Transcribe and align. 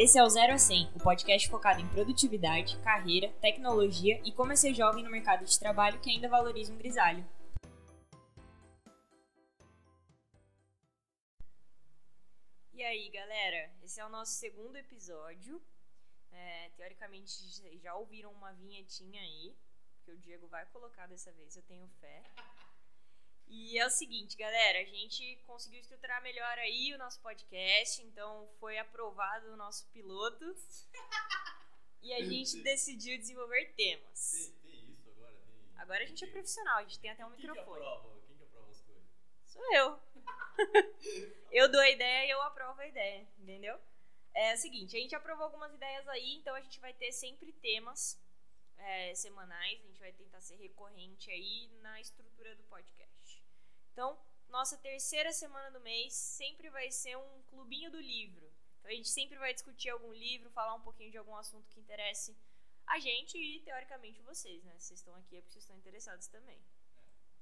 Esse 0.00 0.16
é 0.16 0.22
o 0.22 0.30
Zero 0.30 0.52
a 0.52 0.58
100, 0.58 0.92
o 0.94 1.02
podcast 1.02 1.50
focado 1.50 1.80
em 1.80 1.88
produtividade, 1.88 2.78
carreira, 2.84 3.32
tecnologia 3.40 4.22
e 4.24 4.30
como 4.30 4.52
é 4.52 4.54
ser 4.54 4.72
jovem 4.72 5.02
no 5.02 5.10
mercado 5.10 5.44
de 5.44 5.58
trabalho 5.58 6.00
que 6.00 6.08
ainda 6.08 6.28
valoriza 6.28 6.72
um 6.72 6.78
grisalho. 6.78 7.28
E 12.72 12.80
aí, 12.80 13.10
galera? 13.10 13.72
Esse 13.82 13.98
é 13.98 14.06
o 14.06 14.08
nosso 14.08 14.34
segundo 14.34 14.76
episódio. 14.76 15.60
É, 16.30 16.70
teoricamente, 16.76 17.32
já 17.82 17.92
ouviram 17.96 18.30
uma 18.30 18.52
vinhetinha 18.52 19.20
aí, 19.20 19.56
que 20.04 20.12
o 20.12 20.18
Diego 20.18 20.46
vai 20.46 20.64
colocar 20.66 21.08
dessa 21.08 21.32
vez, 21.32 21.56
eu 21.56 21.62
tenho 21.64 21.88
fé. 22.00 22.22
E 23.50 23.78
é 23.78 23.86
o 23.86 23.90
seguinte, 23.90 24.36
galera, 24.36 24.80
a 24.80 24.84
gente 24.84 25.36
conseguiu 25.46 25.80
estruturar 25.80 26.22
melhor 26.22 26.58
aí 26.58 26.92
o 26.94 26.98
nosso 26.98 27.20
podcast, 27.20 28.02
então 28.02 28.46
foi 28.60 28.78
aprovado 28.78 29.52
o 29.52 29.56
nosso 29.56 29.86
piloto. 29.88 30.44
e 32.02 32.12
a 32.12 32.22
gente 32.24 32.62
decidiu 32.62 33.18
desenvolver 33.18 33.72
temas. 33.74 34.52
Tem, 34.62 34.72
tem 34.72 34.92
isso 34.92 35.08
agora? 35.10 35.34
Tem... 35.34 35.80
Agora 35.80 36.02
a 36.02 36.06
gente 36.06 36.24
é 36.24 36.28
profissional, 36.28 36.78
a 36.78 36.82
gente 36.82 36.98
tem 36.98 37.10
até 37.10 37.24
um 37.24 37.30
Quem 37.30 37.38
microfone. 37.38 37.80
Que 37.80 37.86
aprova? 37.86 38.20
Quem 38.26 38.36
que 38.36 38.44
aprova 38.44 38.70
as 38.70 38.80
coisas? 38.82 39.04
Sou 39.46 39.74
eu. 39.74 40.00
eu 41.50 41.70
dou 41.70 41.80
a 41.80 41.90
ideia 41.90 42.26
e 42.26 42.30
eu 42.30 42.42
aprovo 42.42 42.80
a 42.80 42.86
ideia, 42.86 43.26
entendeu? 43.38 43.78
É 44.34 44.54
o 44.54 44.58
seguinte, 44.58 44.96
a 44.96 45.00
gente 45.00 45.14
aprovou 45.16 45.46
algumas 45.46 45.72
ideias 45.74 46.06
aí, 46.08 46.34
então 46.34 46.54
a 46.54 46.60
gente 46.60 46.78
vai 46.80 46.92
ter 46.92 47.10
sempre 47.12 47.52
temas 47.54 48.20
é, 48.78 49.14
semanais, 49.14 49.80
a 49.82 49.86
gente 49.86 50.00
vai 50.00 50.12
tentar 50.12 50.40
ser 50.40 50.56
recorrente 50.56 51.30
aí 51.30 51.68
na 51.80 52.00
estrutura 52.00 52.54
do 52.54 52.62
podcast. 52.64 53.18
Então, 53.98 54.16
nossa 54.48 54.76
terceira 54.76 55.32
semana 55.32 55.72
do 55.72 55.80
mês 55.80 56.14
sempre 56.14 56.70
vai 56.70 56.88
ser 56.88 57.16
um 57.16 57.42
clubinho 57.48 57.90
do 57.90 58.00
livro. 58.00 58.48
Então, 58.78 58.92
a 58.92 58.94
gente 58.94 59.08
sempre 59.08 59.36
vai 59.36 59.52
discutir 59.52 59.90
algum 59.90 60.12
livro, 60.12 60.52
falar 60.52 60.76
um 60.76 60.80
pouquinho 60.80 61.10
de 61.10 61.18
algum 61.18 61.34
assunto 61.34 61.68
que 61.68 61.80
interesse 61.80 62.38
a 62.86 63.00
gente 63.00 63.36
e, 63.36 63.58
teoricamente, 63.64 64.22
vocês, 64.22 64.62
né? 64.62 64.72
Vocês 64.78 65.00
estão 65.00 65.16
aqui 65.16 65.36
é 65.36 65.40
porque 65.40 65.54
vocês 65.54 65.64
estão 65.64 65.76
interessados 65.76 66.28
também. 66.28 66.64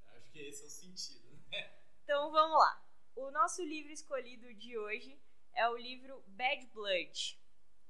É, 0.07 0.17
acho 0.17 0.33
que 0.33 0.39
esse 0.39 0.63
é 0.63 0.67
o 0.67 0.71
sentido, 0.71 1.29
né? 1.29 1.79
Então, 2.05 2.31
vamos 2.31 2.59
lá. 2.59 2.83
O 3.15 3.31
nosso 3.31 3.63
livro 3.63 3.93
escolhido 3.93 4.55
de 4.55 4.79
hoje 4.79 5.21
é 5.53 5.69
o 5.69 5.77
livro 5.77 6.25
Bad 6.29 6.65
Blood. 6.69 7.39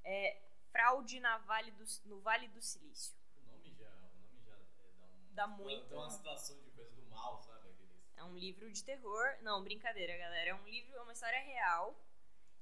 É 0.03 0.41
Fraude 0.73 1.21
na 1.21 1.37
vale 1.37 1.71
do, 1.71 1.85
no 2.03 2.19
Vale 2.19 2.49
do 2.49 2.61
Silício. 2.61 3.15
O 3.37 3.45
nome 3.45 3.73
já, 3.73 3.89
o 3.95 4.01
nome 4.01 4.41
já 4.43 4.57
é, 4.57 4.91
dá, 4.99 5.05
um, 5.05 5.33
Dá 5.33 5.47
muito. 5.47 5.87
Dá 5.87 5.95
uma 5.99 6.09
situação 6.09 6.61
de 6.61 6.69
coisa 6.71 6.91
do 6.97 7.05
mal, 7.05 7.41
sabe? 7.41 7.66
É 8.17 8.23
um 8.23 8.35
livro 8.37 8.69
de 8.71 8.83
terror. 8.83 9.25
Não, 9.41 9.63
brincadeira, 9.63 10.17
galera. 10.17 10.49
É 10.49 10.53
um 10.55 10.67
livro, 10.67 10.95
é 10.95 11.01
uma 11.01 11.13
história 11.13 11.39
real. 11.39 11.95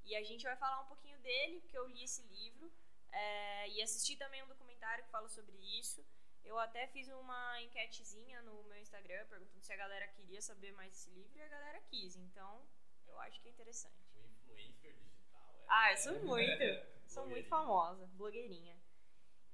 E 0.04 0.16
a 0.16 0.24
gente 0.24 0.44
vai 0.44 0.56
falar 0.56 0.82
um 0.82 0.86
pouquinho 0.88 1.18
dele, 1.20 1.60
porque 1.62 1.78
eu 1.78 1.88
li 1.88 2.04
esse 2.04 2.22
livro. 2.24 2.72
é, 3.12 3.70
e 3.70 3.82
assisti 3.82 4.16
também 4.18 4.44
um 4.44 4.48
documentário 4.48 5.04
que 5.06 5.10
fala 5.10 5.30
sobre 5.30 5.56
isso. 5.80 6.06
Eu 6.44 6.60
até 6.60 6.86
fiz 6.88 7.08
uma 7.08 7.62
enquetezinha 7.62 8.42
no 8.44 8.62
meu 8.66 8.78
Instagram 8.78 9.26
perguntando 9.28 9.62
se 9.64 9.74
a 9.74 9.78
galera 9.78 10.08
queria 10.10 10.42
saber 10.42 10.72
mais 10.74 10.92
desse 10.92 11.10
livro 11.12 11.38
e 11.38 11.42
a 11.42 11.48
galera 11.48 11.80
quis. 11.90 12.16
Então, 12.18 12.68
eu 13.08 13.18
acho 13.22 13.42
que 13.42 13.48
é 13.48 13.52
interessante. 13.52 13.96
O 14.14 14.28
influencer 14.28 14.94
digital. 14.94 15.56
É, 15.56 15.66
Ah, 15.70 15.92
eu 15.94 15.98
sou 15.98 16.20
muito. 16.24 16.64
Sou 17.08 17.26
muito 17.28 17.48
famosa, 17.48 18.06
blogueirinha. 18.14 18.76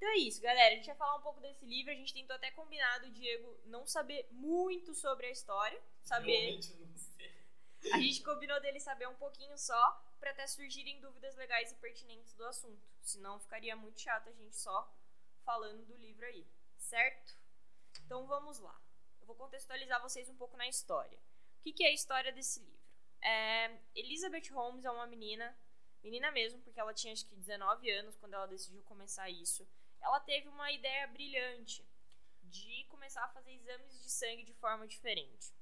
Então 0.02 0.14
é 0.14 0.18
isso, 0.18 0.42
galera. 0.42 0.74
A 0.74 0.78
gente 0.78 0.88
vai 0.88 0.96
falar 0.96 1.16
um 1.18 1.22
pouco 1.22 1.40
desse 1.40 1.64
livro. 1.64 1.92
A 1.92 1.96
gente 1.96 2.12
tentou 2.12 2.36
até 2.36 2.50
combinar 2.50 2.98
do 3.02 3.12
Diego 3.12 3.56
não 3.66 3.86
saber 3.86 4.28
muito 4.32 4.96
sobre 4.96 5.28
a 5.28 5.30
história. 5.30 5.80
Saber. 6.02 6.60
A 7.94 8.00
gente 8.00 8.24
combinou 8.24 8.60
dele 8.62 8.80
saber 8.80 9.08
um 9.08 9.16
pouquinho 9.16 9.56
só, 9.60 10.04
pra 10.20 10.32
até 10.32 10.48
surgirem 10.48 11.00
dúvidas 11.00 11.36
legais 11.36 11.72
e 11.72 11.76
pertinentes 11.76 12.34
do 12.34 12.44
assunto. 12.46 12.82
Senão 13.04 13.40
ficaria 13.40 13.76
muito 13.76 14.02
chato 14.02 14.28
a 14.28 14.34
gente 14.34 14.56
só 14.56 14.92
falando 15.46 15.86
do 15.86 15.96
livro 15.98 16.26
aí, 16.26 16.48
certo? 16.80 17.38
Então 18.04 18.26
vamos 18.26 18.58
lá. 18.58 18.82
Eu 19.20 19.28
vou 19.28 19.36
contextualizar 19.36 20.02
vocês 20.02 20.28
um 20.30 20.36
pouco 20.36 20.58
na 20.58 20.68
história. 20.68 21.20
O 21.60 21.62
que, 21.62 21.74
que 21.74 21.84
é 21.84 21.90
a 21.90 21.94
história 21.94 22.32
desse 22.32 22.60
livro? 22.60 22.82
É, 23.22 23.78
Elizabeth 23.94 24.52
Holmes 24.52 24.84
é 24.84 24.90
uma 24.90 25.06
menina, 25.06 25.56
menina 26.04 26.32
mesmo, 26.32 26.60
porque 26.62 26.80
ela 26.80 26.94
tinha 26.94 27.14
acho 27.14 27.28
que 27.28 27.36
19 27.36 27.88
anos 27.92 28.18
quando 28.18 28.34
ela 28.34 28.48
decidiu 28.48 28.82
começar 28.82 29.30
isso. 29.30 29.68
Ela 30.02 30.20
teve 30.20 30.48
uma 30.48 30.72
ideia 30.72 31.08
brilhante 31.08 31.86
de 32.44 32.86
começar 32.90 33.24
a 33.24 33.30
fazer 33.30 33.52
exames 33.54 34.02
de 34.02 34.10
sangue 34.10 34.44
de 34.44 34.54
forma 34.54 34.88
diferente. 34.88 35.54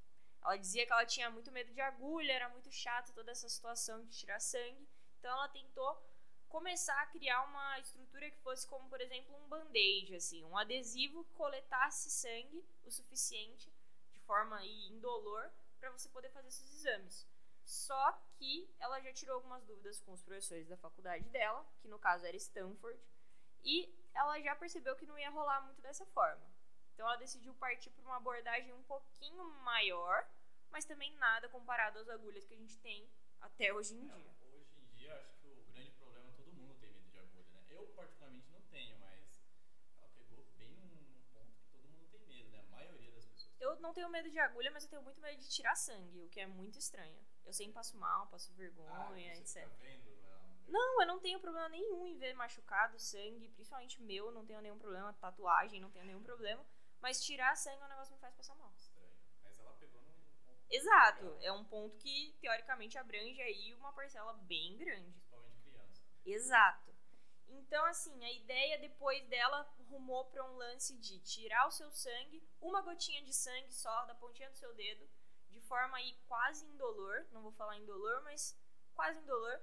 Ela 0.41 0.57
dizia 0.57 0.85
que 0.85 0.91
ela 0.91 1.05
tinha 1.05 1.29
muito 1.29 1.51
medo 1.51 1.71
de 1.73 1.81
agulha, 1.81 2.31
era 2.31 2.49
muito 2.49 2.71
chato 2.71 3.13
toda 3.13 3.31
essa 3.31 3.49
situação 3.49 4.03
de 4.05 4.17
tirar 4.17 4.39
sangue. 4.39 4.87
Então 5.19 5.31
ela 5.31 5.49
tentou 5.49 6.01
começar 6.47 6.99
a 7.01 7.05
criar 7.07 7.43
uma 7.43 7.79
estrutura 7.79 8.31
que 8.31 8.39
fosse 8.39 8.67
como, 8.67 8.89
por 8.89 8.99
exemplo, 8.99 9.35
um 9.35 9.47
band-aid, 9.47 10.15
assim, 10.15 10.43
um 10.45 10.57
adesivo 10.57 11.23
que 11.25 11.33
coletasse 11.33 12.09
sangue 12.09 12.65
o 12.83 12.89
suficiente 12.89 13.71
de 14.11 14.19
forma 14.21 14.65
indolor 14.65 15.51
para 15.79 15.91
você 15.91 16.09
poder 16.09 16.29
fazer 16.31 16.47
esses 16.47 16.73
exames. 16.73 17.27
Só 17.63 18.19
que 18.37 18.67
ela 18.79 18.99
já 18.99 19.13
tirou 19.13 19.35
algumas 19.35 19.63
dúvidas 19.63 19.99
com 19.99 20.11
os 20.11 20.23
professores 20.23 20.67
da 20.67 20.77
faculdade 20.77 21.29
dela, 21.29 21.63
que 21.81 21.87
no 21.87 21.99
caso 21.99 22.25
era 22.25 22.35
Stanford, 22.35 22.99
e 23.63 23.93
ela 24.19 24.39
já 24.41 24.55
percebeu 24.55 24.95
que 24.95 25.05
não 25.05 25.17
ia 25.17 25.29
rolar 25.29 25.61
muito 25.61 25.81
dessa 25.81 26.05
forma. 26.07 26.45
Então 26.93 27.07
ela 27.07 27.15
decidiu 27.15 27.53
partir 27.55 27.89
para 27.91 28.03
uma 28.03 28.17
abordagem 28.17 28.73
um 28.73 28.83
pouquinho 28.83 29.43
maior, 29.63 30.27
mas 30.69 30.85
também 30.85 31.13
nada 31.15 31.47
comparado 31.49 31.97
às 31.99 32.09
agulhas 32.09 32.45
que 32.45 32.53
a 32.53 32.57
gente 32.57 32.77
tem 32.79 33.09
até 33.39 33.73
hoje 33.73 33.95
em 33.95 33.99
dia. 34.07 34.13
É, 34.41 34.45
hoje 34.55 34.75
em 34.77 34.85
dia, 34.95 35.15
acho 35.15 35.37
que 35.39 35.47
o 35.47 35.63
grande 35.71 35.91
problema 35.91 36.27
é 36.29 36.31
todo 36.33 36.51
mundo 36.53 36.75
tem 36.79 36.91
medo 36.91 37.09
de 37.09 37.17
agulha, 37.19 37.45
né? 37.53 37.63
Eu, 37.69 37.87
particularmente, 37.95 38.51
não 38.51 38.61
tenho, 38.63 38.97
mas 38.99 39.41
ela 39.97 40.09
pegou 40.09 40.43
bem 40.57 40.69
num 40.75 41.23
ponto 41.33 41.53
que 41.57 41.69
todo 41.71 41.87
mundo 41.87 42.07
tem 42.11 42.19
medo, 42.27 42.49
né? 42.49 42.59
A 42.59 42.63
maioria 42.75 43.11
das 43.13 43.25
pessoas. 43.25 43.55
Eu 43.61 43.79
não 43.79 43.93
tenho 43.93 44.09
medo 44.09 44.29
de 44.29 44.39
agulha, 44.39 44.69
mas 44.71 44.83
eu 44.83 44.89
tenho 44.89 45.01
muito 45.01 45.21
medo 45.21 45.39
de 45.39 45.49
tirar 45.49 45.75
sangue, 45.75 46.23
o 46.25 46.29
que 46.29 46.41
é 46.41 46.47
muito 46.47 46.77
estranho. 46.77 47.17
Eu 47.45 47.53
sempre 47.53 47.73
passo 47.73 47.97
mal, 47.97 48.27
passo 48.27 48.53
vergonha, 48.53 49.31
Ah, 49.31 49.37
etc. 49.37 49.63
fica 49.63 49.75
vendo, 49.77 50.18
Não, 50.69 51.01
eu 51.01 51.07
não 51.07 51.19
tenho 51.19 51.39
problema 51.39 51.67
nenhum 51.69 52.05
em 52.05 52.17
ver 52.17 52.33
machucado, 52.35 52.99
sangue, 52.99 53.49
principalmente 53.49 54.01
meu, 54.01 54.31
não 54.31 54.45
tenho 54.45 54.61
nenhum 54.61 54.77
problema, 54.77 55.13
tatuagem, 55.13 55.81
não 55.81 55.89
tenho 55.89 56.05
nenhum 56.05 56.21
problema. 56.21 56.63
Mas 57.01 57.23
tirar 57.23 57.55
sangue 57.55 57.81
é 57.81 57.85
um 57.85 57.89
negócio 57.89 58.09
que 58.09 58.15
me 58.15 58.21
faz 58.21 58.35
passar 58.35 58.55
mal. 58.55 58.71
Estranho. 58.75 59.09
Mas 59.43 59.59
ela 59.59 59.73
pegou 59.73 60.01
num 60.01 60.13
ponto. 60.13 60.65
Exato, 60.69 61.25
legal, 61.25 61.39
é 61.41 61.51
um 61.51 61.63
ponto 61.63 61.97
que 61.97 62.35
teoricamente 62.39 62.97
abrange 62.97 63.41
aí 63.41 63.73
uma 63.73 63.91
parcela 63.93 64.33
bem 64.33 64.77
grande. 64.77 65.11
Principalmente 65.11 65.59
criança. 65.59 66.03
Exato. 66.25 66.89
Então, 67.47 67.83
assim, 67.85 68.23
a 68.23 68.31
ideia 68.31 68.77
depois 68.77 69.25
dela 69.27 69.67
rumou 69.89 70.25
para 70.25 70.45
um 70.45 70.55
lance 70.55 70.95
de 70.97 71.19
tirar 71.19 71.67
o 71.67 71.71
seu 71.71 71.89
sangue, 71.91 72.47
uma 72.61 72.81
gotinha 72.81 73.23
de 73.23 73.33
sangue 73.33 73.73
só 73.73 74.05
da 74.05 74.13
pontinha 74.13 74.49
do 74.51 74.57
seu 74.57 74.71
dedo, 74.75 75.09
de 75.49 75.59
forma 75.61 75.97
aí 75.97 76.15
quase 76.27 76.65
indolor, 76.65 77.25
não 77.31 77.41
vou 77.41 77.51
falar 77.51 77.77
indolor, 77.77 78.21
mas 78.23 78.55
quase 78.93 79.19
indolor, 79.19 79.59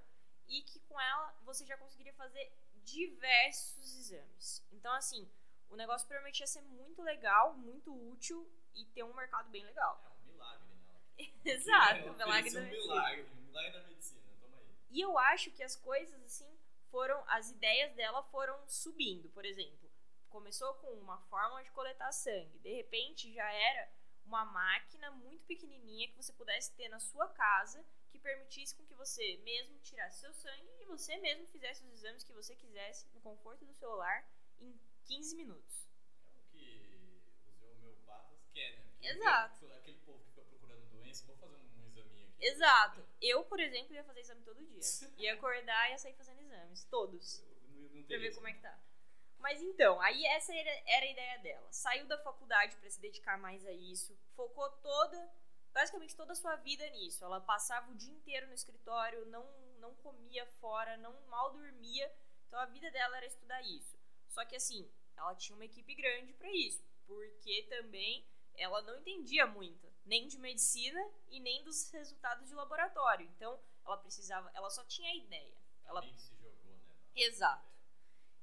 e 0.49 0.63
que 0.63 0.81
com 0.81 1.01
ela 1.01 1.35
você 1.45 1.65
já 1.65 1.77
conseguiria 1.77 2.13
fazer 2.15 2.53
diversos 2.85 3.97
exames. 3.97 4.65
Então, 4.71 4.93
assim, 4.93 5.29
o 5.69 5.77
negócio 5.77 6.07
provavelmente 6.07 6.41
ia 6.41 6.47
ser 6.47 6.63
muito 6.63 7.03
legal, 7.03 7.55
muito 7.55 7.93
útil 8.11 8.49
e 8.75 8.85
ter 8.87 9.03
um 9.03 9.15
mercado 9.15 9.51
bem 9.51 9.65
legal. 9.65 10.01
É 10.05 10.09
um 10.09 10.33
milagre, 10.33 10.69
né? 10.75 11.33
Exato, 11.45 12.11
o 12.11 12.13
milagre 12.17 12.51
da 12.51 12.61
um 12.61 12.63
medicina. 12.63 12.63
milagre, 12.71 13.23
um 13.33 13.41
milagre 13.43 13.73
da 13.73 13.83
medicina. 13.89 14.23
Toma 14.41 14.57
aí. 14.59 14.67
E 14.91 15.01
eu 15.01 15.19
acho 15.19 15.51
que 15.51 15.63
as 15.63 15.77
coisas, 15.77 16.23
assim, 16.23 16.59
foram. 16.91 17.23
As 17.29 17.51
ideias 17.51 17.93
dela 17.95 18.23
foram 18.25 18.57
subindo. 18.69 19.29
Por 19.31 19.45
exemplo, 19.45 19.91
começou 20.29 20.75
com 20.75 20.93
uma 20.95 21.19
forma 21.23 21.63
de 21.63 21.71
coletar 21.73 22.13
sangue. 22.13 22.59
De 22.61 22.73
repente 22.73 23.33
já 23.33 23.51
era 23.51 23.91
uma 24.25 24.45
máquina 24.45 25.11
muito 25.11 25.45
pequenininha 25.47 26.09
que 26.09 26.17
você 26.17 26.33
pudesse 26.33 26.73
ter 26.75 26.89
na 26.89 26.99
sua 26.99 27.29
casa 27.29 27.85
que 28.17 28.23
permitisse 28.23 28.75
com 28.75 28.85
que 28.85 28.95
você 28.95 29.37
mesmo 29.45 29.79
tirasse 29.81 30.21
seu 30.21 30.33
sangue 30.33 30.71
e 30.81 30.85
você 30.87 31.17
mesmo 31.19 31.47
fizesse 31.47 31.85
os 31.85 31.93
exames 31.93 32.25
que 32.25 32.33
você 32.33 32.55
quisesse 32.55 33.07
no 33.13 33.21
conforto 33.21 33.65
do 33.65 33.75
seu 33.75 33.95
lar 33.95 34.27
em 34.59 34.79
15 35.05 35.37
minutos. 35.37 35.87
É 36.55 36.59
o 36.59 37.45
que 37.45 37.51
os 37.51 37.63
homeopatas 37.63 38.39
querem, 38.55 38.79
né? 38.79 38.87
Porque 38.93 39.07
Exato. 39.09 39.67
Aquele 39.73 39.99
povo 39.99 40.19
que 40.25 40.31
fica 40.31 40.43
procurando 40.43 40.87
doença, 40.91 41.27
vou 41.27 41.37
fazer 41.37 41.57
um 41.57 41.87
examinho 41.87 42.27
aqui. 42.29 42.47
Exato. 42.47 43.07
Eu, 43.21 43.45
por 43.45 43.61
exemplo, 43.61 43.95
ia 43.95 44.05
fazer 44.05 44.21
exame 44.21 44.43
todo 44.43 44.65
dia. 44.65 44.81
Ia 45.19 45.35
acordar 45.35 45.89
e 45.89 45.93
ia 45.93 45.99
sair 45.99 46.15
fazendo 46.15 46.41
exames. 46.41 46.85
Todos. 46.85 47.45
Não 47.69 48.03
Pra 48.05 48.19
ver 48.19 48.29
isso. 48.29 48.37
como 48.37 48.49
é 48.49 48.53
que 48.53 48.61
tá. 48.61 48.79
Mas 49.39 49.63
então, 49.63 50.01
aí 50.01 50.25
essa 50.27 50.55
era, 50.55 50.71
era 50.87 51.05
a 51.05 51.11
ideia 51.11 51.39
dela. 51.41 51.69
Saiu 51.71 52.07
da 52.07 52.19
faculdade 52.19 52.77
pra 52.77 52.89
se 52.89 53.01
dedicar 53.01 53.37
mais 53.39 53.65
a 53.67 53.73
isso. 53.73 54.17
Focou 54.35 54.69
toda, 54.79 55.31
basicamente 55.77 56.17
toda 56.17 56.33
a 56.33 56.37
sua 56.37 56.57
vida 56.57 56.89
nisso. 56.89 57.23
Ela 57.23 57.39
passava 57.39 57.91
o 57.91 57.95
dia 57.95 58.11
inteiro 58.11 58.47
no 58.47 58.55
escritório, 58.55 59.27
não, 59.27 59.47
não 59.79 59.95
comia 59.97 60.47
fora, 60.59 60.97
não 60.97 61.15
mal 61.27 61.53
dormia. 61.53 62.11
Então 62.47 62.59
a 62.59 62.65
vida 62.65 62.91
dela 62.91 63.19
era 63.19 63.27
estudar 63.27 63.61
isso. 63.61 63.95
Só 64.27 64.43
que 64.47 64.57
assim, 64.57 64.91
ela 65.15 65.35
tinha 65.35 65.55
uma 65.55 65.67
equipe 65.67 65.95
grande 65.95 66.33
pra 66.33 66.51
isso. 66.51 66.83
Porque 67.07 67.65
também 67.69 68.27
ela 68.55 68.81
não 68.81 68.97
entendia 68.97 69.47
muito, 69.47 69.87
nem 70.07 70.27
de 70.27 70.39
medicina 70.39 70.99
e 71.29 71.39
nem 71.41 71.63
dos 71.63 71.91
resultados 71.91 72.49
de 72.49 72.55
laboratório. 72.55 73.27
Então, 73.37 73.61
ela 73.85 73.99
precisava, 73.99 74.51
ela 74.55 74.71
só 74.71 74.83
tinha 74.85 75.11
a 75.11 75.15
ideia. 75.15 75.59
Ela 75.85 76.01
se 76.01 76.35
jogou, 76.37 76.55
né? 76.65 76.81
Exato. 77.15 77.71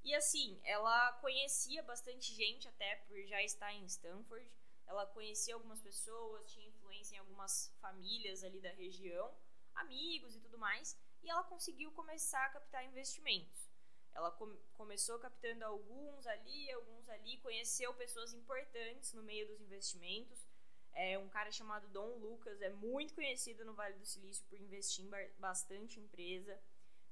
E 0.04 0.14
assim, 0.14 0.62
ela 0.64 1.14
conhecia 1.14 1.82
bastante 1.82 2.32
gente, 2.32 2.68
até 2.68 2.98
por 3.08 3.20
já 3.26 3.42
estar 3.42 3.74
em 3.74 3.86
Stanford. 3.86 4.48
Ela 4.86 5.08
conhecia 5.08 5.56
algumas 5.56 5.82
pessoas, 5.82 6.52
tinha 6.52 6.68
influência 6.94 7.16
em 7.16 7.20
algumas 7.20 7.74
famílias 7.82 8.44
ali 8.44 8.62
da 8.62 8.72
região, 8.72 9.34
amigos 9.76 10.36
e 10.36 10.40
tudo 10.40 10.58
mais. 10.58 10.98
E 11.24 11.30
ela 11.30 11.44
conseguiu 11.44 11.92
começar 11.92 12.46
a 12.46 12.50
captar 12.50 12.86
investimentos. 12.86 13.70
Ela 14.14 14.30
com 14.32 14.56
começou 14.76 15.18
captando 15.18 15.66
alguns 15.66 16.28
ali, 16.28 16.72
alguns 16.72 17.10
ali, 17.10 17.38
conheceu 17.38 17.94
pessoas 17.96 18.34
importantes 18.34 19.14
no 19.14 19.24
meio 19.24 19.48
dos 19.48 19.60
investimentos. 19.62 20.48
É, 20.94 21.18
um 21.18 21.28
cara 21.30 21.52
chamado 21.52 21.88
Dom 21.88 22.18
Lucas 22.18 22.62
é 22.62 22.70
muito 22.70 23.16
conhecido 23.16 23.66
no 23.66 23.74
Vale 23.74 23.98
do 23.98 24.06
Silício 24.06 24.46
por 24.48 24.60
investir 24.60 25.04
em 25.04 25.10
bastante 25.40 26.00
empresa. 26.00 26.62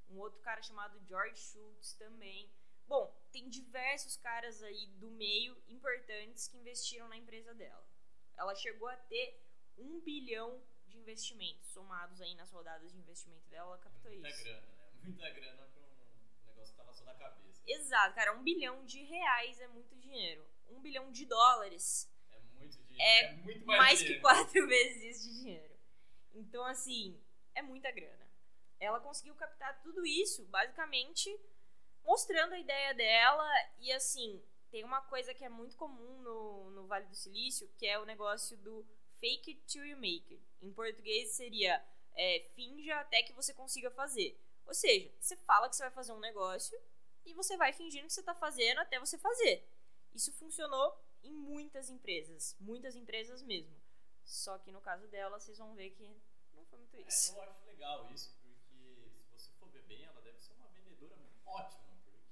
Um 0.10 0.19
outro 0.19 0.39
cara 0.42 0.62
chamado 0.62 1.01
George 1.07 1.42
Schultz 1.42 1.94
também. 1.94 2.51
Bom, 2.86 3.12
tem 3.31 3.50
diversos 3.50 4.18
caras 4.18 4.62
aí 4.62 4.86
do 4.98 5.10
meio 5.10 5.57
importantes 5.68 6.48
que 6.48 6.57
investiram 6.57 7.07
na 7.07 7.18
empresa 7.18 7.54
dela. 7.56 7.83
Ela 8.38 8.54
chegou 8.54 8.88
a 8.88 8.98
ter 8.98 9.42
um 9.77 10.00
bilhão 10.01 10.62
de 10.88 10.97
investimentos 10.97 11.68
somados 11.69 12.21
aí 12.21 12.35
nas 12.35 12.51
rodadas 12.51 12.91
de 12.91 12.97
investimento 13.00 13.47
dela, 13.50 13.69
ela 13.69 13.77
captou 13.77 14.12
Muita 14.12 14.29
isso. 14.29 14.44
grana, 14.44 14.62
né? 14.62 14.91
Muita 15.03 15.29
grana 15.31 15.63
pra 15.69 15.81
um 15.81 16.45
negócio 16.47 16.71
que 16.73 16.77
tava 16.77 16.94
só 16.94 17.06
da 17.06 17.13
cabeça. 17.15 17.62
Exato, 17.65 18.15
cara, 18.15 18.33
um 18.38 18.44
bilhão 18.44 18.83
de 18.85 19.03
reais 19.03 19.59
é 19.62 19.68
muito 19.68 19.95
dinheiro. 19.95 20.45
Um 20.69 20.79
bilhão 20.81 21.12
de 21.12 21.25
dólares 21.25 22.09
É 22.31 22.39
muito 22.57 22.77
dinheiro. 22.83 23.01
É 23.03 23.23
É, 23.23 23.33
muito 23.38 23.65
mais, 23.65 23.79
mais 23.79 24.00
que 24.00 24.06
dinheiro. 24.06 24.21
quatro 24.21 24.68
vezes 24.68 25.03
isso 25.18 25.29
de 25.29 25.39
dinheiro. 25.41 25.79
Então, 26.33 26.63
assim, 26.65 27.19
é 27.56 27.62
muita 27.62 27.91
grana. 27.91 28.29
Ela 28.79 29.00
conseguiu 29.00 29.35
captar 29.35 29.81
tudo 29.81 30.06
isso, 30.06 30.45
basicamente, 30.47 31.29
mostrando 32.03 32.53
a 32.53 32.59
ideia 32.59 32.94
dela. 32.94 33.47
E, 33.79 33.91
assim, 33.91 34.41
tem 34.71 34.83
uma 34.83 35.01
coisa 35.01 35.33
que 35.33 35.44
é 35.44 35.50
muito 35.50 35.75
comum 35.77 36.21
no, 36.21 36.71
no 36.71 36.88
Vale 36.88 37.06
do 37.06 37.15
Silício, 37.15 37.68
que 37.77 37.85
é 37.85 38.00
o 38.00 38.06
negócio 38.06 38.57
do 38.57 38.85
fake 39.21 39.51
it 39.51 39.62
till 39.68 39.85
you 39.85 39.95
make 39.97 40.33
it. 40.33 40.44
Em 40.62 40.73
português 40.73 41.29
seria 41.31 41.81
é, 42.15 42.41
finja 42.56 43.00
até 43.00 43.23
que 43.23 43.31
você 43.33 43.53
consiga 43.53 43.89
fazer. 43.91 44.38
Ou 44.65 44.73
seja, 44.73 45.09
você 45.19 45.35
fala 45.38 45.69
que 45.69 45.75
você 45.77 45.83
vai 45.83 45.91
fazer 45.91 46.12
um 46.12 46.19
negócio 46.19 46.77
e 47.25 47.33
você 47.33 47.56
vai 47.56 47.71
fingindo 47.71 48.07
que 48.07 48.13
você 48.13 48.19
está 48.19 48.33
fazendo 48.35 48.79
até 48.79 49.00
você 49.00 49.18
fazer. 49.18 49.65
Isso 50.13 50.33
funcionou 50.33 51.00
em 51.23 51.31
muitas 51.33 51.89
empresas, 51.89 52.56
muitas 52.59 52.95
empresas 52.95 53.41
mesmo. 53.44 53.79
Só 54.25 54.57
que 54.59 54.71
no 54.71 54.81
caso 54.81 55.07
dela, 55.07 55.39
vocês 55.39 55.57
vão 55.57 55.73
ver 55.75 55.91
que 55.91 56.07
não 56.53 56.65
foi 56.65 56.79
muito 56.79 56.95
É, 56.97 57.01
isso. 57.07 57.33
eu 57.35 57.41
acho 57.44 57.65
legal 57.65 58.09
isso, 58.13 58.29
porque 58.41 59.09
se 59.15 59.25
você 59.31 59.51
for 59.59 59.69
ver 59.69 59.83
bem, 59.83 60.03
ela 60.03 60.19
deve 60.21 60.39
ser 60.39 60.53
uma 60.53 60.68
vendedora 60.69 61.15
ótima. 61.45 61.81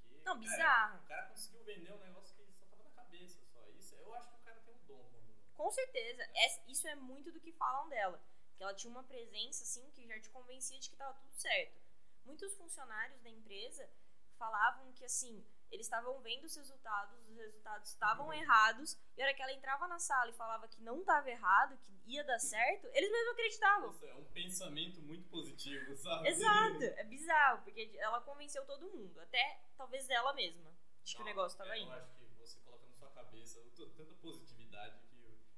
Porque, 0.02 0.16
Não, 0.18 0.24
cara, 0.26 0.38
bizarro. 0.40 1.04
o 1.04 1.08
cara 1.08 1.28
conseguiu 1.30 1.64
vender 1.64 1.92
um 1.94 2.00
negócio 2.00 2.36
que 2.36 2.52
só 2.54 2.66
tava 2.68 2.84
na 2.84 2.92
cabeça, 2.92 3.40
só 3.54 3.68
isso. 3.70 3.96
Eu 3.96 4.14
acho 4.14 4.30
que 4.30 4.36
o 4.36 4.40
cara 4.44 4.60
tem 4.62 4.74
um 4.74 4.86
dom 4.88 5.04
quando. 5.12 5.40
Com 5.60 5.70
certeza, 5.70 6.24
é- 6.24 6.72
isso 6.72 6.88
é 6.88 6.96
muito 6.96 7.34
do 7.34 7.40
que 7.42 7.52
falam 7.52 7.90
dela. 7.90 8.18
Que 8.56 8.64
ela 8.64 8.74
tinha 8.74 8.90
uma 8.90 9.04
presença, 9.04 9.64
assim, 9.64 9.92
que 9.92 10.08
já 10.08 10.18
te 10.18 10.30
convencia 10.30 10.80
de 10.80 10.90
que 10.90 10.96
tava 10.96 11.14
tudo 11.20 11.34
certo. 11.34 11.82
Muitos 12.24 12.56
funcionários 12.56 13.22
da 13.22 13.30
empresa 13.30 13.90
falavam 14.38 14.94
que, 14.94 15.04
assim, 15.04 15.46
eles 15.70 15.86
estavam 15.86 16.18
vendo 16.22 16.46
os 16.46 16.56
resultados, 16.56 17.20
os 17.28 17.36
resultados 17.36 17.90
estavam 17.90 18.32
errados, 18.32 18.98
e 19.18 19.22
a 19.22 19.26
hora 19.26 19.34
que 19.34 19.42
ela 19.42 19.52
entrava 19.52 19.86
na 19.86 20.00
sala 20.00 20.30
e 20.30 20.34
falava 20.34 20.66
que 20.70 20.82
não 20.82 21.02
estava 21.02 21.30
errado, 21.30 21.78
que 21.80 21.92
ia 22.06 22.24
dar 22.24 22.40
certo, 22.40 22.88
eles 22.94 23.12
mesmos 23.12 23.34
acreditavam. 23.34 23.92
Isso 23.92 24.06
é 24.06 24.14
um 24.16 24.26
pensamento 24.32 25.02
muito 25.02 25.28
positivo, 25.30 25.94
sabe? 25.98 26.30
Exato, 26.30 26.84
é 26.84 27.04
bizarro, 27.04 27.64
porque 27.64 27.92
ela 27.98 28.22
convenceu 28.22 28.66
todo 28.66 28.90
mundo, 28.90 29.20
até 29.20 29.60
talvez 29.76 30.10
ela 30.10 30.32
mesma, 30.32 30.74
de 31.04 31.14
que 31.14 31.22
o 31.22 31.26
Não, 31.26 31.26
negócio 31.26 31.58
tava 31.58 31.76
é, 31.76 31.80
indo. 31.80 31.92
Eu 31.92 31.98
acho 31.98 32.16
que 32.16 32.26
você 32.40 32.60
coloca 32.62 32.86
na 32.88 32.94
sua 32.94 33.10
cabeça 33.10 33.62
tanta 33.76 34.16
positividade. 34.22 35.09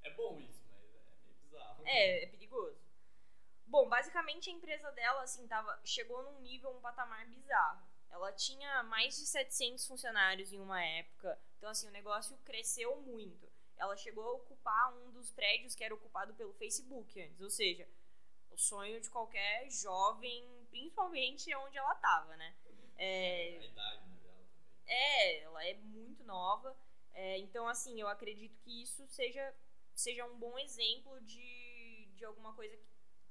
É 0.04 0.10
bom 0.10 0.38
isso, 0.40 0.62
mas 0.70 0.82
é 0.84 0.88
meio 1.24 1.34
bizarro. 1.42 1.82
É, 1.86 2.24
é 2.24 2.26
perigoso. 2.26 2.80
Bom, 3.66 3.88
basicamente 3.88 4.50
a 4.50 4.52
empresa 4.52 4.90
dela, 4.92 5.22
assim, 5.22 5.46
tava, 5.48 5.80
chegou 5.84 6.22
num 6.22 6.40
nível, 6.40 6.70
um 6.70 6.80
patamar 6.80 7.26
bizarro. 7.28 7.82
Ela 8.10 8.30
tinha 8.32 8.82
mais 8.82 9.16
de 9.16 9.26
700 9.26 9.86
funcionários 9.86 10.52
em 10.52 10.60
uma 10.60 10.84
época, 10.84 11.38
então, 11.56 11.70
assim, 11.70 11.88
o 11.88 11.92
negócio 11.92 12.36
cresceu 12.44 12.94
muito. 13.00 13.50
Ela 13.78 13.96
chegou 13.96 14.24
a 14.28 14.32
ocupar 14.32 14.92
um 14.94 15.10
dos 15.12 15.30
prédios 15.30 15.74
que 15.74 15.82
era 15.82 15.94
ocupado 15.94 16.34
pelo 16.34 16.52
Facebook 16.54 17.20
antes, 17.20 17.40
ou 17.40 17.48
seja, 17.50 17.88
o 18.50 18.56
sonho 18.58 19.00
de 19.00 19.08
qualquer 19.08 19.68
jovem, 19.70 20.46
principalmente 20.70 21.54
onde 21.56 21.78
ela 21.78 21.94
tava, 21.96 22.36
né? 22.36 22.54
É, 22.98 23.58
A 23.58 23.64
idade 23.64 24.06
né, 24.06 24.16
dela 24.22 24.44
também. 24.46 24.46
é, 24.86 25.40
ela 25.40 25.64
é 25.66 25.74
muito 25.74 26.22
nova. 26.24 26.76
É, 27.14 27.38
então, 27.38 27.66
assim, 27.66 27.98
eu 28.00 28.08
acredito 28.08 28.58
que 28.60 28.82
isso 28.82 29.06
seja, 29.08 29.54
seja 29.94 30.24
um 30.26 30.38
bom 30.38 30.58
exemplo 30.58 31.20
de, 31.22 32.06
de 32.16 32.24
alguma 32.24 32.54
coisa 32.54 32.76
que, 32.76 32.86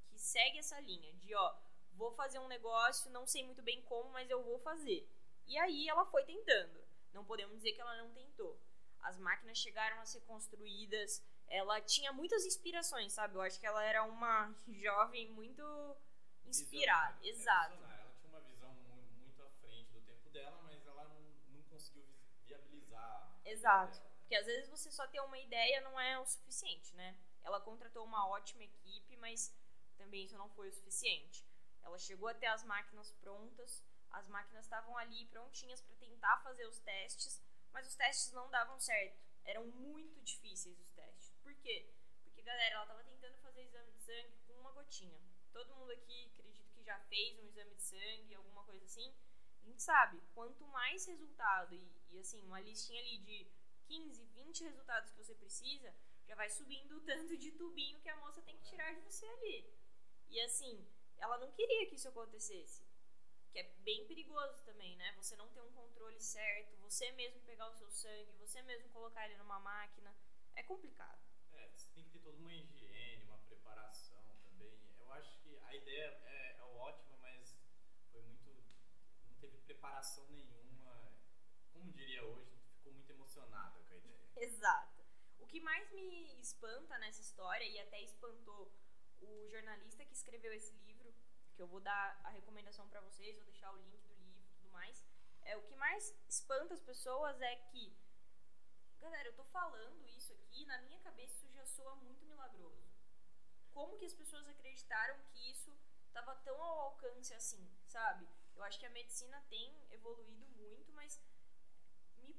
que 0.09 0.19
segue 0.19 0.59
essa 0.59 0.79
linha. 0.79 1.13
De, 1.15 1.33
ó, 1.35 1.55
vou 1.93 2.11
fazer 2.11 2.39
um 2.39 2.47
negócio, 2.47 3.11
não 3.11 3.25
sei 3.27 3.43
muito 3.43 3.61
bem 3.61 3.81
como, 3.83 4.09
mas 4.11 4.29
eu 4.29 4.43
vou 4.43 4.57
fazer. 4.59 5.07
E 5.47 5.57
aí 5.57 5.87
ela 5.89 6.05
foi 6.05 6.23
tentando. 6.23 6.81
Não 7.13 7.25
podemos 7.25 7.55
dizer 7.57 7.73
que 7.73 7.81
ela 7.81 7.97
não 7.97 8.11
tentou. 8.13 8.59
As 9.01 9.17
máquinas 9.17 9.57
chegaram 9.57 9.99
a 9.99 10.05
ser 10.05 10.21
construídas. 10.21 11.21
Ela 11.47 11.81
tinha 11.81 12.13
muitas 12.13 12.45
inspirações, 12.45 13.11
sabe? 13.11 13.35
Eu 13.35 13.41
acho 13.41 13.59
que 13.59 13.65
ela 13.67 13.83
era 13.83 14.03
uma 14.03 14.55
jovem 14.67 15.29
muito 15.31 15.61
inspirada. 16.45 17.17
Visionária. 17.19 17.25
É, 17.25 17.29
Exato. 17.29 17.73
Ela 17.83 18.11
tinha 18.21 18.29
uma 18.29 18.39
visão 18.41 18.73
mu- 18.73 19.03
muito 19.19 19.43
à 19.43 19.49
frente 19.59 19.91
do 19.91 20.01
tempo 20.01 20.29
dela, 20.29 20.61
mas 20.63 20.85
ela 20.85 21.03
não, 21.05 21.19
não 21.53 21.61
conseguiu 21.63 22.03
vi- 22.05 22.15
viabilizar. 22.45 23.35
Exato. 23.43 23.99
Porque 24.31 24.39
às 24.39 24.45
vezes 24.45 24.69
você 24.69 24.89
só 24.89 25.05
ter 25.07 25.19
uma 25.19 25.37
ideia 25.37 25.81
não 25.81 25.99
é 25.99 26.17
o 26.17 26.25
suficiente, 26.25 26.95
né? 26.95 27.17
Ela 27.43 27.59
contratou 27.59 28.05
uma 28.05 28.29
ótima 28.29 28.63
equipe, 28.63 29.17
mas 29.17 29.53
também 29.97 30.23
isso 30.23 30.37
não 30.37 30.49
foi 30.51 30.69
o 30.69 30.73
suficiente. 30.73 31.45
Ela 31.83 31.99
chegou 31.99 32.29
até 32.29 32.47
as 32.47 32.63
máquinas 32.63 33.11
prontas, 33.19 33.83
as 34.09 34.29
máquinas 34.29 34.63
estavam 34.63 34.95
ali 34.97 35.25
prontinhas 35.25 35.81
para 35.81 35.97
tentar 35.97 36.37
fazer 36.43 36.65
os 36.65 36.79
testes, 36.79 37.43
mas 37.73 37.85
os 37.85 37.95
testes 37.97 38.31
não 38.31 38.49
davam 38.49 38.79
certo. 38.79 39.19
Eram 39.43 39.67
muito 39.67 40.21
difíceis 40.21 40.79
os 40.79 40.93
testes. 40.93 41.35
Por 41.43 41.53
quê? 41.55 41.93
Porque, 42.23 42.41
galera, 42.41 42.75
ela 42.75 42.83
estava 42.83 43.03
tentando 43.03 43.37
fazer 43.39 43.63
exame 43.63 43.91
de 43.91 43.99
sangue 43.99 44.37
com 44.47 44.53
uma 44.53 44.71
gotinha. 44.71 45.19
Todo 45.51 45.75
mundo 45.75 45.91
aqui 45.91 46.31
acredito 46.33 46.71
que 46.71 46.83
já 46.85 46.97
fez 47.09 47.37
um 47.37 47.47
exame 47.47 47.75
de 47.75 47.83
sangue, 47.83 48.35
alguma 48.35 48.63
coisa 48.63 48.85
assim. 48.85 49.13
A 49.61 49.65
gente 49.65 49.83
sabe, 49.83 50.21
quanto 50.33 50.65
mais 50.67 51.05
resultado 51.05 51.75
e, 51.75 51.91
e 52.11 52.19
assim, 52.19 52.41
uma 52.43 52.61
listinha 52.61 53.01
ali 53.01 53.17
de 53.17 53.60
15, 53.91 54.23
20 54.23 54.63
resultados 54.63 55.11
que 55.11 55.17
você 55.17 55.35
precisa, 55.35 55.93
já 56.25 56.33
vai 56.33 56.49
subindo 56.49 56.95
o 56.95 57.01
tanto 57.01 57.35
de 57.35 57.51
tubinho 57.51 57.99
que 57.99 58.07
a 58.07 58.15
moça 58.17 58.41
tem 58.41 58.55
que 58.57 58.63
tirar 58.63 58.93
de 58.93 59.01
você 59.01 59.25
ali. 59.25 59.69
E 60.29 60.39
assim, 60.39 60.87
ela 61.17 61.37
não 61.37 61.51
queria 61.51 61.85
que 61.87 61.95
isso 61.95 62.07
acontecesse. 62.07 62.85
Que 63.51 63.59
é 63.59 63.63
bem 63.79 64.07
perigoso 64.07 64.63
também, 64.63 64.95
né? 64.95 65.11
Você 65.17 65.35
não 65.35 65.49
ter 65.49 65.59
um 65.59 65.73
controle 65.73 66.21
certo, 66.21 66.77
você 66.77 67.11
mesmo 67.11 67.41
pegar 67.41 67.67
o 67.67 67.73
seu 67.73 67.89
sangue, 67.91 68.31
você 68.39 68.61
mesmo 68.61 68.87
colocar 68.91 69.25
ele 69.25 69.35
numa 69.35 69.59
máquina. 69.59 70.15
É 70.55 70.63
complicado. 70.63 71.21
É, 71.51 71.67
você 71.67 71.89
tem 71.89 72.05
que 72.05 72.11
ter 72.11 72.19
toda 72.19 72.37
uma 72.37 72.53
higiene, 72.53 73.25
uma 73.25 73.39
preparação 73.39 74.23
também. 74.41 74.79
Eu 75.01 75.11
acho 75.11 75.37
que 75.41 75.57
a 75.63 75.75
ideia 75.75 76.17
é, 76.23 76.55
é 76.59 76.63
ótima, 76.63 77.17
mas 77.17 77.57
foi 78.09 78.21
muito. 78.21 78.51
não 79.25 79.35
teve 79.41 79.57
preparação 79.57 80.25
nenhuma. 80.29 81.11
Como 81.73 81.91
diria 81.91 82.23
hoje, 82.23 82.60
emocionada 83.31 83.79
com 83.87 83.93
a 83.93 83.97
ideia. 83.97 84.29
Exato. 84.35 85.01
O 85.39 85.47
que 85.47 85.59
mais 85.59 85.89
me 85.91 86.39
espanta 86.41 86.97
nessa 86.99 87.21
história, 87.21 87.65
e 87.65 87.79
até 87.79 88.01
espantou 88.01 88.71
o 89.21 89.49
jornalista 89.49 90.05
que 90.05 90.13
escreveu 90.13 90.53
esse 90.53 90.73
livro, 90.73 91.13
que 91.55 91.61
eu 91.61 91.67
vou 91.67 91.79
dar 91.79 92.19
a 92.23 92.29
recomendação 92.29 92.87
pra 92.89 93.01
vocês, 93.01 93.35
vou 93.35 93.45
deixar 93.45 93.71
o 93.71 93.77
link 93.77 93.97
do 93.97 94.13
livro 94.15 94.41
e 94.41 94.47
tudo 94.55 94.69
mais. 94.71 95.03
É, 95.43 95.57
o 95.57 95.63
que 95.63 95.75
mais 95.75 96.13
espanta 96.27 96.73
as 96.73 96.81
pessoas 96.81 97.39
é 97.41 97.55
que, 97.71 97.95
galera, 98.99 99.29
eu 99.29 99.35
tô 99.35 99.43
falando 99.45 100.07
isso 100.09 100.33
aqui, 100.33 100.65
na 100.65 100.81
minha 100.81 100.99
cabeça 100.99 101.33
isso 101.35 101.53
já 101.53 101.65
soa 101.65 101.95
muito 101.95 102.25
milagroso. 102.25 102.91
Como 103.71 103.97
que 103.97 104.05
as 104.05 104.13
pessoas 104.13 104.47
acreditaram 104.47 105.17
que 105.31 105.51
isso 105.51 105.75
tava 106.11 106.35
tão 106.37 106.61
ao 106.61 106.79
alcance 106.79 107.33
assim, 107.33 107.65
sabe? 107.85 108.27
Eu 108.55 108.63
acho 108.63 108.79
que 108.79 108.85
a 108.85 108.89
medicina 108.89 109.41
tem 109.49 109.87
evoluído 109.91 110.47
muito, 110.49 110.70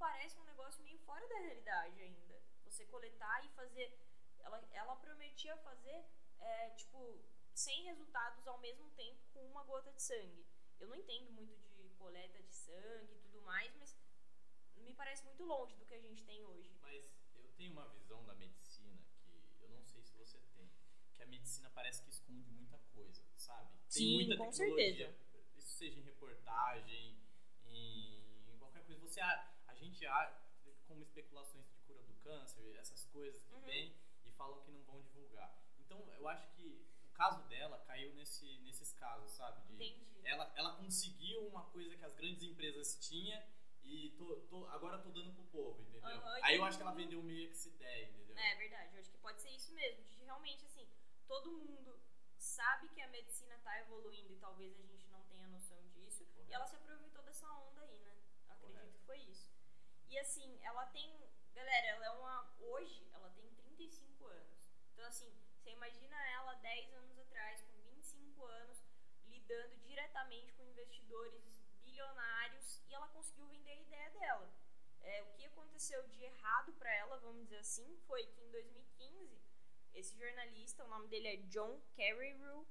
parece 0.02 0.36
um 0.36 0.44
negócio 0.44 0.82
meio 0.82 0.98
fora 0.98 1.24
da 1.28 1.38
realidade 1.38 2.02
ainda. 2.02 2.42
Você 2.64 2.84
coletar 2.86 3.44
e 3.44 3.48
fazer. 3.50 3.96
Ela, 4.40 4.58
ela 4.72 4.96
prometia 4.96 5.56
fazer, 5.58 6.04
é, 6.40 6.70
tipo, 6.70 7.24
100 7.54 7.84
resultados 7.84 8.44
ao 8.48 8.58
mesmo 8.58 8.90
tempo 8.90 9.20
com 9.32 9.46
uma 9.46 9.62
gota 9.62 9.92
de 9.92 10.02
sangue. 10.02 10.44
Eu 10.80 10.88
não 10.88 10.96
entendo 10.96 11.30
muito 11.30 11.56
de 11.76 11.88
coleta 11.90 12.42
de 12.42 12.52
sangue 12.52 13.14
e 13.14 13.20
tudo 13.20 13.40
mais, 13.42 13.72
mas 13.76 13.96
me 14.74 14.92
parece 14.94 15.24
muito 15.24 15.44
longe 15.44 15.76
do 15.76 15.86
que 15.86 15.94
a 15.94 16.00
gente 16.00 16.24
tem 16.24 16.44
hoje. 16.44 16.74
Mas 16.80 17.14
eu 17.36 17.48
tenho 17.56 17.72
uma 17.72 17.88
visão 17.90 18.24
da 18.24 18.34
medicina 18.34 18.98
que 19.20 19.62
eu 19.62 19.68
não 19.68 19.84
sei 19.84 20.02
se 20.02 20.12
você 20.16 20.40
tem. 20.56 20.68
Que 21.14 21.22
a 21.22 21.26
medicina 21.26 21.70
parece 21.70 22.02
que 22.02 22.10
esconde 22.10 22.50
muita 22.50 22.78
coisa, 22.92 23.22
sabe? 23.36 23.70
Sim, 23.88 23.98
tem 24.00 24.26
muita 24.26 24.36
com 24.36 24.50
tecnologia. 24.50 25.16
Isso 25.54 25.70
seja 25.78 26.00
em 26.00 26.02
reportagem, 26.02 27.16
em 27.66 28.12
você 29.12 29.20
a, 29.20 29.28
a 29.28 29.61
gente 29.82 30.06
como 30.86 31.02
especulações 31.02 31.66
de 31.68 31.76
cura 31.86 32.02
do 32.02 32.14
câncer, 32.22 32.76
essas 32.76 33.04
coisas 33.06 33.42
que 33.44 33.54
Uhum. 33.54 33.60
vêm 33.62 33.96
e 34.24 34.30
falam 34.32 34.60
que 34.62 34.70
não 34.70 34.82
vão 34.84 35.00
divulgar. 35.02 35.50
Então, 35.78 35.98
eu 36.14 36.28
acho 36.28 36.48
que 36.54 36.66
o 37.04 37.10
caso 37.12 37.42
dela 37.48 37.78
caiu 37.86 38.12
nesse, 38.14 38.58
nesses 38.60 38.92
casos, 38.92 39.30
sabe? 39.32 39.60
De, 39.66 39.74
Entendi. 39.74 40.20
ela, 40.24 40.52
ela 40.56 40.76
conseguiu 40.76 41.46
uma 41.46 41.64
coisa 41.70 41.96
que 41.96 42.04
as 42.04 42.14
grandes 42.14 42.42
empresas 42.42 42.98
tinham 43.06 43.42
e 43.82 44.10
tô, 44.16 44.36
tô- 44.48 44.66
agora 44.68 44.98
tô 44.98 45.10
dando 45.10 45.32
pro 45.34 45.44
povo, 45.44 45.82
entendeu? 45.82 46.08
E 46.10 46.42
Aí 46.42 46.56
eu 46.56 46.64
acho 46.64 46.76
que 46.76 46.82
ela 46.82 46.92
vendeu 46.94 47.22
meio 47.22 47.48
que 47.48 47.54
essa 47.54 47.68
ideia, 47.68 48.08
entendeu? 48.10 48.36
É 48.38 48.54
verdade, 48.56 48.94
eu 48.94 49.00
acho 49.00 49.10
que 49.10 49.18
pode 49.18 49.40
ser 49.40 49.50
isso 49.50 49.72
mesmo, 49.72 50.04
de 50.04 50.16
realmente 50.24 50.64
assim, 50.66 50.88
todo 51.26 51.50
mundo 51.52 52.00
sabe 52.38 52.88
que 52.90 53.00
a 53.00 53.08
medicina 53.08 53.56
tá 53.58 53.78
evoluindo 53.80 54.32
e 54.32 54.36
talvez 54.38 54.78
a 54.78 54.82
gente 54.84 55.08
não 55.10 55.22
tenha 55.24 55.46
noção 55.48 55.82
disso. 55.88 56.26
E 56.48 56.52
ela 56.52 56.66
se 56.66 56.76
aproveitou 56.76 57.22
dessa 57.24 57.50
onda 57.52 57.80
aí, 57.82 57.98
né? 58.00 58.16
Eu 58.48 58.52
acredito 58.54 58.78
Correto. 58.78 58.98
que 58.98 59.04
foi 59.06 59.18
isso. 59.18 59.51
E 60.12 60.18
assim, 60.18 60.58
ela 60.62 60.84
tem. 60.88 61.10
Galera, 61.54 61.86
ela 61.86 62.04
é 62.04 62.10
uma. 62.10 62.54
Hoje, 62.60 63.08
ela 63.14 63.30
tem 63.30 63.48
35 63.54 64.26
anos. 64.26 64.68
Então, 64.92 65.06
assim, 65.06 65.34
você 65.56 65.70
imagina 65.70 66.14
ela 66.32 66.52
10 66.52 66.92
anos 66.92 67.18
atrás, 67.18 67.62
com 67.62 67.80
25 67.80 68.44
anos, 68.44 68.84
lidando 69.24 69.74
diretamente 69.78 70.52
com 70.52 70.64
investidores 70.64 71.62
bilionários 71.82 72.82
e 72.86 72.92
ela 72.92 73.08
conseguiu 73.08 73.46
vender 73.46 73.70
a 73.70 73.80
ideia 73.80 74.10
dela. 74.10 74.52
É, 75.00 75.22
o 75.22 75.32
que 75.32 75.46
aconteceu 75.46 76.06
de 76.08 76.22
errado 76.24 76.74
pra 76.74 76.94
ela, 76.94 77.16
vamos 77.16 77.44
dizer 77.44 77.60
assim, 77.60 77.96
foi 78.06 78.26
que 78.26 78.40
em 78.42 78.50
2015, 78.50 79.40
esse 79.94 80.14
jornalista, 80.18 80.84
o 80.84 80.88
nome 80.88 81.08
dele 81.08 81.28
é 81.28 81.36
John 81.48 81.80
Carreyrou, 81.96 82.68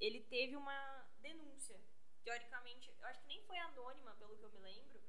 ele 0.00 0.20
teve 0.24 0.56
uma 0.56 1.08
denúncia. 1.20 1.80
Teoricamente, 2.24 2.92
eu 2.98 3.06
acho 3.06 3.20
que 3.20 3.28
nem 3.28 3.40
foi 3.44 3.56
anônima, 3.58 4.16
pelo 4.16 4.36
que 4.36 4.42
eu 4.42 4.50
me 4.50 4.58
lembro, 4.58 5.00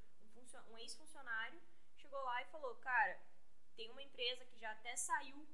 um, 0.59 0.63
funcio- 0.63 0.77
ex-funcionário 0.77 1.61
chegou 1.95 2.21
lá 2.21 2.41
e 2.41 2.45
falou: 2.45 2.75
Cara, 2.75 3.19
tem 3.75 3.89
uma 3.89 4.01
empresa 4.01 4.45
que 4.45 4.57
já 4.57 4.71
até 4.71 4.95
saiu 4.95 5.47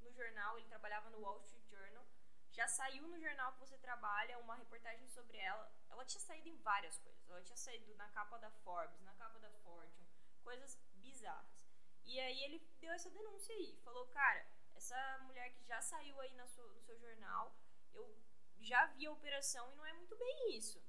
no 0.00 0.12
jornal, 0.12 0.58
ele 0.58 0.68
trabalhava 0.68 1.10
no 1.10 1.20
Wall 1.20 1.40
Street 1.40 1.64
Journal, 1.70 2.04
já 2.50 2.66
saiu 2.68 3.06
no 3.08 3.18
jornal 3.18 3.52
que 3.52 3.60
você 3.60 3.78
trabalha, 3.78 4.38
uma 4.38 4.56
reportagem 4.56 5.08
sobre 5.08 5.38
ela. 5.38 5.72
Ela 5.88 6.04
tinha 6.04 6.20
saído 6.20 6.48
em 6.48 6.56
várias 6.56 6.98
coisas. 6.98 7.28
Ela 7.30 7.42
tinha 7.42 7.56
saído 7.56 7.94
na 7.94 8.08
capa 8.08 8.38
da 8.38 8.50
Forbes, 8.50 9.00
na 9.02 9.12
capa 9.14 9.38
da 9.38 9.50
Fortune, 9.64 10.08
coisas 10.42 10.76
bizarras. 10.94 11.64
E 12.04 12.18
aí 12.20 12.42
ele 12.44 12.58
deu 12.80 12.92
essa 12.92 13.10
denúncia 13.10 13.54
aí, 13.54 13.78
falou, 13.84 14.06
cara, 14.08 14.44
essa 14.74 15.18
mulher 15.20 15.52
que 15.54 15.64
já 15.64 15.80
saiu 15.80 16.20
aí 16.20 16.34
no 16.34 16.46
seu 16.48 16.98
jornal, 16.98 17.54
eu 17.94 18.16
já 18.60 18.86
vi 18.86 19.06
a 19.06 19.12
operação 19.12 19.72
e 19.72 19.76
não 19.76 19.86
é 19.86 19.92
muito 19.94 20.16
bem 20.16 20.56
isso. 20.56 20.82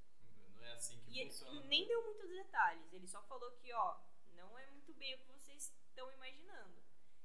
Não 0.63 0.69
é 0.69 0.73
assim 0.75 0.97
que 1.01 1.11
E 1.11 1.19
ele 1.19 1.29
funciona. 1.29 1.61
nem 1.67 1.85
deu 1.85 2.01
muitos 2.03 2.29
detalhes, 2.29 2.93
ele 2.93 3.07
só 3.07 3.21
falou 3.23 3.51
que, 3.57 3.71
ó, 3.73 3.99
não 4.33 4.57
é 4.57 4.65
muito 4.67 4.93
bem 4.93 5.13
o 5.15 5.17
que 5.19 5.25
vocês 5.31 5.73
estão 5.89 6.11
imaginando. 6.13 6.81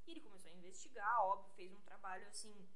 E 0.07 0.11
ele 0.11 0.21
começou 0.21 0.51
a 0.51 0.55
investigar, 0.55 1.25
óbvio, 1.25 1.55
fez 1.55 1.73
um 1.73 1.81
trabalho 1.83 2.27
assim 2.27 2.69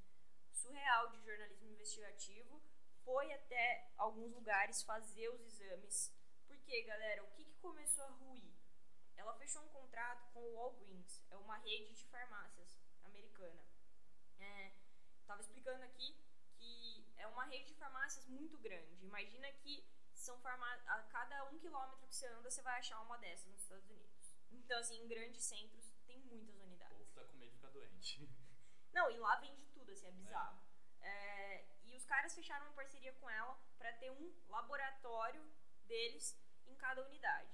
surreal 0.52 1.09
de 1.11 1.21
jornalismo 1.25 1.69
investigativo, 1.71 2.62
foi 3.04 3.33
até 3.33 3.90
alguns 3.97 4.33
lugares 4.33 4.83
fazer 4.85 5.28
os 5.31 5.40
exames. 5.40 6.14
Porque, 6.47 6.83
galera, 6.83 7.25
o 7.25 7.31
que, 7.33 7.45
que 7.45 7.59
começou 7.59 8.04
a 8.04 8.11
ruir? 8.11 8.52
Ela 9.16 9.35
fechou 9.35 9.62
um 9.62 9.69
contrato 9.69 10.31
com 10.33 10.40
o 10.40 10.54
Walgreens, 10.54 11.25
é 11.31 11.37
uma 11.37 11.57
rede 11.59 11.92
de 11.95 12.04
farmácias 12.07 12.78
americana. 13.02 13.64
É, 14.38 14.73
tava 15.26 15.40
explicando 15.40 15.83
aqui 15.85 16.16
que 16.59 17.04
é 17.16 17.26
uma 17.26 17.45
rede 17.47 17.66
de 17.66 17.75
farmácias 17.75 18.26
muito 18.26 18.57
grande. 18.59 19.04
Imagina 19.04 19.50
que 19.54 19.85
são 20.23 20.38
farmá 20.38 20.73
a 20.87 21.02
cada 21.02 21.45
um 21.50 21.59
quilômetro 21.59 22.07
que 22.07 22.14
você 22.14 22.26
anda, 22.26 22.49
você 22.50 22.62
vai 22.62 22.79
achar 22.79 23.00
uma 23.00 23.19
dessas 23.19 23.50
nos 23.52 23.62
Estados 23.62 23.88
Unidos. 23.91 24.37
Então, 24.50 24.79
assim, 24.79 25.02
em 25.02 25.09
grandes 25.09 25.45
centros 25.45 25.93
tem 26.07 26.19
muitas 26.21 26.57
O 26.57 26.62
unidades. 26.62 26.97
povo 26.97 27.12
tá 27.12 27.25
com 27.25 27.37
medo 27.37 27.50
de 27.50 27.57
ficar 27.57 27.71
doente. 27.71 28.29
Não, 28.93 29.11
e 29.11 29.19
lá 29.19 29.37
vende 29.37 29.67
tudo, 29.69 29.91
assim, 29.91 30.07
é 30.07 30.12
bizarro. 30.12 30.62
É, 31.00 31.67
e 31.85 31.97
os 31.97 32.05
caras 32.05 32.35
fecharam 32.35 32.67
uma 32.67 32.75
parceria 32.75 33.12
com 33.14 33.29
ela 33.29 33.59
pra 33.76 33.93
ter 33.95 34.11
um 34.11 34.33
laboratório 34.49 35.43
deles 35.87 36.38
em 36.67 36.76
cada 36.76 37.05
unidade. 37.05 37.50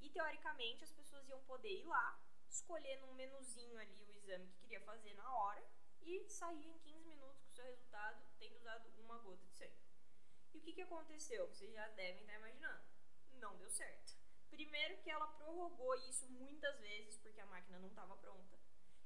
E 0.00 0.10
teoricamente 0.10 0.82
as 0.82 0.92
pessoas 0.92 1.28
iam 1.28 1.40
poder 1.44 1.70
ir 1.80 1.84
lá, 1.84 2.18
escolher 2.48 2.96
num 3.00 3.14
menuzinho 3.14 3.78
ali 3.78 4.02
o 4.02 4.10
exame 4.16 4.48
que 4.48 4.58
queria 4.62 4.80
fazer 4.80 5.14
na 5.14 5.32
hora 5.32 5.62
e 6.00 6.28
sair 6.28 6.66
em 6.66 6.78
15 6.78 7.04
minutos 7.04 7.40
com 7.42 7.50
o 7.50 7.54
seu 7.54 7.64
resultado, 7.66 8.20
tendo 8.38 8.56
usado 8.56 8.88
uma 8.98 9.18
gota 9.18 9.46
de 9.46 9.54
sangue. 9.54 9.89
E 10.52 10.58
o 10.58 10.60
que, 10.60 10.72
que 10.72 10.82
aconteceu? 10.82 11.46
Vocês 11.48 11.72
já 11.72 11.88
devem 11.88 12.22
estar 12.22 12.34
imaginando. 12.34 12.84
Não 13.32 13.56
deu 13.56 13.70
certo. 13.70 14.18
Primeiro 14.50 15.00
que 15.02 15.10
ela 15.10 15.26
prorrogou 15.28 15.94
isso 16.08 16.28
muitas 16.28 16.78
vezes 16.80 17.16
porque 17.18 17.40
a 17.40 17.46
máquina 17.46 17.78
não 17.78 17.88
estava 17.88 18.16
pronta. 18.16 18.58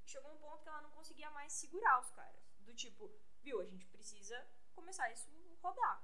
Chegou 0.04 0.32
um 0.32 0.38
ponto 0.38 0.62
que 0.62 0.68
ela 0.68 0.82
não 0.82 0.90
conseguia 0.90 1.30
mais 1.30 1.52
segurar 1.52 2.00
os 2.00 2.10
caras. 2.10 2.42
Do 2.60 2.74
tipo, 2.74 3.10
viu, 3.42 3.60
a 3.60 3.64
gente 3.64 3.86
precisa 3.86 4.46
começar 4.74 5.10
isso 5.12 5.30
a 5.30 5.68
rodar. 5.68 6.02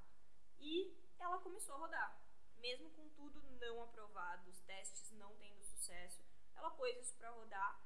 E 0.58 0.96
ela 1.18 1.38
começou 1.38 1.74
a 1.74 1.78
rodar. 1.78 2.22
Mesmo 2.58 2.90
com 2.90 3.08
tudo 3.10 3.42
não 3.58 3.82
aprovado, 3.82 4.50
os 4.50 4.60
testes 4.60 5.10
não 5.12 5.34
tendo 5.36 5.64
sucesso, 5.64 6.22
ela 6.54 6.70
pôs 6.70 6.96
isso 6.98 7.16
pra 7.16 7.30
rodar. 7.30 7.82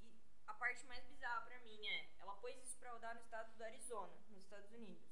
E 0.00 0.20
a 0.46 0.54
parte 0.54 0.86
mais 0.86 1.04
bizarra 1.06 1.42
pra 1.42 1.58
mim 1.60 1.86
é, 1.86 2.12
ela 2.18 2.34
pôs 2.36 2.56
isso 2.62 2.78
pra 2.78 2.92
rodar 2.92 3.14
no 3.14 3.20
estado 3.20 3.52
do 3.56 3.64
Arizona, 3.64 4.16
nos 4.28 4.44
Estados 4.44 4.72
Unidos. 4.72 5.11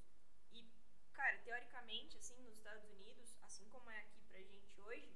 Cara, 1.21 1.37
teoricamente, 1.45 2.17
assim, 2.17 2.35
nos 2.41 2.57
Estados 2.57 2.83
Unidos, 2.83 3.37
assim 3.43 3.69
como 3.69 3.91
é 3.91 4.00
aqui 4.00 4.23
pra 4.23 4.43
gente 4.43 4.81
hoje, 4.81 5.15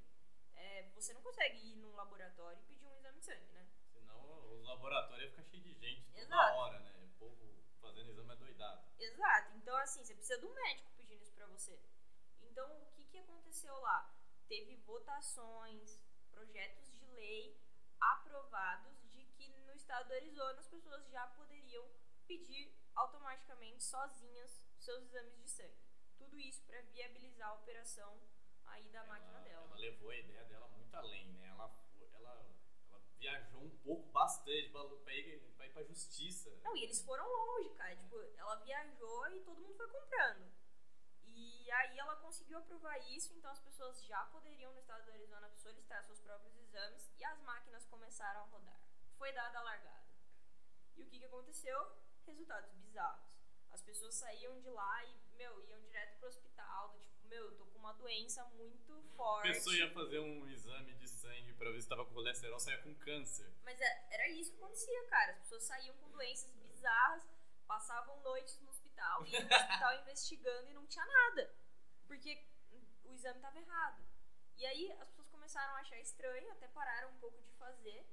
é, 0.55 0.91
você 0.95 1.15
não 1.15 1.23
consegue 1.23 1.57
ir 1.57 1.77
num 1.77 1.95
laboratório 1.95 2.61
e 2.61 2.65
pedir 2.67 2.87
um 2.87 2.95
exame 2.95 3.19
de 3.21 3.25
sangue, 3.25 3.51
né? 3.53 3.67
Senão 3.91 4.53
os 4.53 4.63
laboratórios 4.65 5.23
iam 5.23 5.31
ficar 5.31 5.45
cheios 5.45 5.65
de 5.65 5.73
gente 5.73 6.05
toda 6.13 6.21
Exato. 6.21 6.59
hora, 6.59 6.79
né? 6.81 6.93
O 6.99 7.09
povo 7.19 7.65
fazendo 7.81 8.11
exame 8.11 8.35
é 8.35 8.37
doidado. 8.37 8.87
Exato. 8.99 9.57
Então, 9.57 9.75
assim, 9.79 10.05
você 10.05 10.15
precisa 10.15 10.39
de 10.39 10.45
um 10.45 10.53
médico 10.53 10.93
pedindo 10.95 11.23
isso 11.23 11.33
pra 11.33 11.47
você. 11.47 11.83
Então, 12.43 12.83
o 12.83 12.93
que, 12.93 13.07
que 13.07 13.17
aconteceu 13.17 13.75
lá? 13.81 14.15
Teve 14.47 14.77
votações, 14.85 15.99
projetos 16.31 16.93
de 16.99 17.07
lei 17.13 17.59
aprovados 17.99 19.11
de 19.11 19.25
que 19.25 19.49
no 19.49 19.73
estado 19.73 20.09
do 20.09 20.13
Arizona 20.13 20.61
as 20.61 20.69
pessoas 20.69 21.09
já 21.09 21.27
poderiam 21.29 21.89
pedir 22.27 22.77
automaticamente 22.95 23.83
sozinhas 23.83 24.63
seus 24.77 25.03
exames 25.05 25.35
de 25.39 25.49
sangue. 25.49 25.94
Tudo 26.25 26.41
isso 26.41 26.63
pra 26.65 26.81
viabilizar 26.81 27.51
a 27.51 27.55
operação 27.55 28.19
aí 28.67 28.89
da 28.89 29.05
máquina 29.05 29.39
ela, 29.39 29.41
dela. 29.41 29.67
ela 29.67 29.77
levou 29.77 30.11
a 30.11 30.17
ideia 30.17 30.45
dela 30.45 30.69
muito 30.69 30.95
além, 30.95 31.29
né? 31.35 31.49
Ela, 31.49 31.71
ela, 32.15 32.47
ela 32.89 33.01
viajou 33.19 33.63
um 33.63 33.77
pouco 33.79 34.11
bastante 34.11 34.71
pra, 34.71 35.15
ir, 35.15 35.41
pra 35.57 35.67
ir 35.67 35.73
pra 35.73 35.83
justiça. 35.85 36.51
Não, 36.63 36.75
e 36.77 36.85
eles 36.85 37.03
foram 37.03 37.29
longe, 37.29 37.71
cara. 37.75 37.95
Tipo, 37.97 38.21
ela 38.37 38.57
viajou 38.57 39.29
e 39.29 39.41
todo 39.41 39.61
mundo 39.61 39.77
foi 39.77 39.89
comprando. 39.89 40.51
E 41.27 41.71
aí 41.71 41.99
ela 41.99 42.17
conseguiu 42.17 42.59
aprovar 42.59 42.99
isso, 43.11 43.33
então 43.35 43.51
as 43.51 43.61
pessoas 43.61 44.03
já 44.05 44.25
poderiam 44.27 44.73
no 44.73 44.79
estado 44.79 45.05
do 45.05 45.13
Arizona 45.13 45.51
solicitar 45.51 46.03
seus 46.05 46.21
próprios 46.21 46.57
exames 46.57 47.11
e 47.19 47.25
as 47.25 47.41
máquinas 47.43 47.85
começaram 47.87 48.41
a 48.41 48.45
rodar. 48.45 48.81
Foi 49.19 49.33
dada 49.33 49.59
a 49.59 49.63
largada. 49.63 50.05
E 50.97 51.03
o 51.03 51.07
que, 51.07 51.19
que 51.19 51.25
aconteceu? 51.25 51.77
Resultados 52.25 52.73
bizarros. 52.75 53.34
As 53.75 53.83
pessoas 53.83 54.15
saíam 54.15 54.61
de 54.61 54.71
lá 54.71 55.05
e, 55.05 55.19
meu, 55.37 55.61
iam 55.69 55.81
direto 55.83 56.17
pro 56.19 56.29
hospital, 56.29 56.91
do 56.91 56.99
tipo, 57.01 57.27
meu, 57.27 57.45
eu 57.47 57.57
tô 57.57 57.67
com 57.67 57.79
uma 57.81 57.93
doença 57.95 58.45
muito 58.57 58.93
A 58.95 59.17
forte. 59.17 59.49
pessoa 59.53 59.75
ia 59.77 59.91
fazer 59.93 60.21
um 60.21 60.47
exame 60.49 60.95
de 60.95 61.09
sangue 61.09 61.53
pra 61.55 61.71
ver 61.71 61.83
se 61.83 61.89
tava 61.89 62.05
com 62.05 62.15
colesterol, 62.15 62.59
saia 62.61 62.79
com 62.83 62.95
câncer. 62.95 63.53
Mas 63.65 63.81
é- 63.81 64.07
era 64.15 64.29
isso 64.29 64.53
que 64.53 64.57
acontecia, 64.59 65.05
cara. 65.09 65.33
As 65.33 65.39
pessoas 65.39 65.65
saíam 65.65 65.97
com 65.97 66.09
doenças 66.11 66.53
bizarras, 66.55 67.27
passavam 67.67 68.21
noites 68.23 68.61
no 68.61 68.69
hospital, 68.71 69.27
iam 69.27 69.43
no 69.43 69.55
hospital 69.55 69.95
investigando 70.03 70.69
e 70.71 70.75
não 70.75 70.87
tinha 70.87 71.05
nada. 71.05 71.55
Porque 72.07 72.47
o 73.05 73.13
exame 73.13 73.37
estava 73.39 73.59
errado. 73.59 74.05
E 74.57 74.65
aí 74.67 74.93
as 74.93 75.09
pessoas 75.09 75.29
começaram 75.31 75.75
a 75.75 75.81
achar 75.81 75.99
estranho, 75.99 76.49
até 76.53 76.69
pararam 76.69 77.11
um 77.11 77.19
pouco 77.19 77.43
de 77.43 77.51
fazer, 77.55 78.07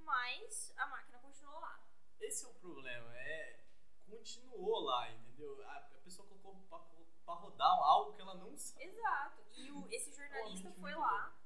mas 0.00 0.72
a 0.76 0.86
máquina 0.86 1.18
continuou 1.20 1.60
lá. 1.60 1.80
Esse 2.20 2.44
é 2.44 2.48
o 2.48 2.54
problema, 2.54 3.16
é. 3.16 3.67
Continuou 4.08 4.80
lá, 4.80 5.10
entendeu? 5.10 5.62
A, 5.66 5.76
a 5.76 5.98
pessoa 6.04 6.26
colocou 6.28 6.54
pra, 6.68 6.78
pra 7.24 7.34
rodar 7.34 7.70
algo 7.70 8.12
que 8.14 8.20
ela 8.20 8.34
não 8.34 8.56
sabe. 8.56 8.84
Exato. 8.84 9.42
E 9.54 9.70
o- 9.70 9.88
esse 9.90 10.12
jornalista 10.12 10.70
foi 10.72 10.94
lá, 10.94 11.36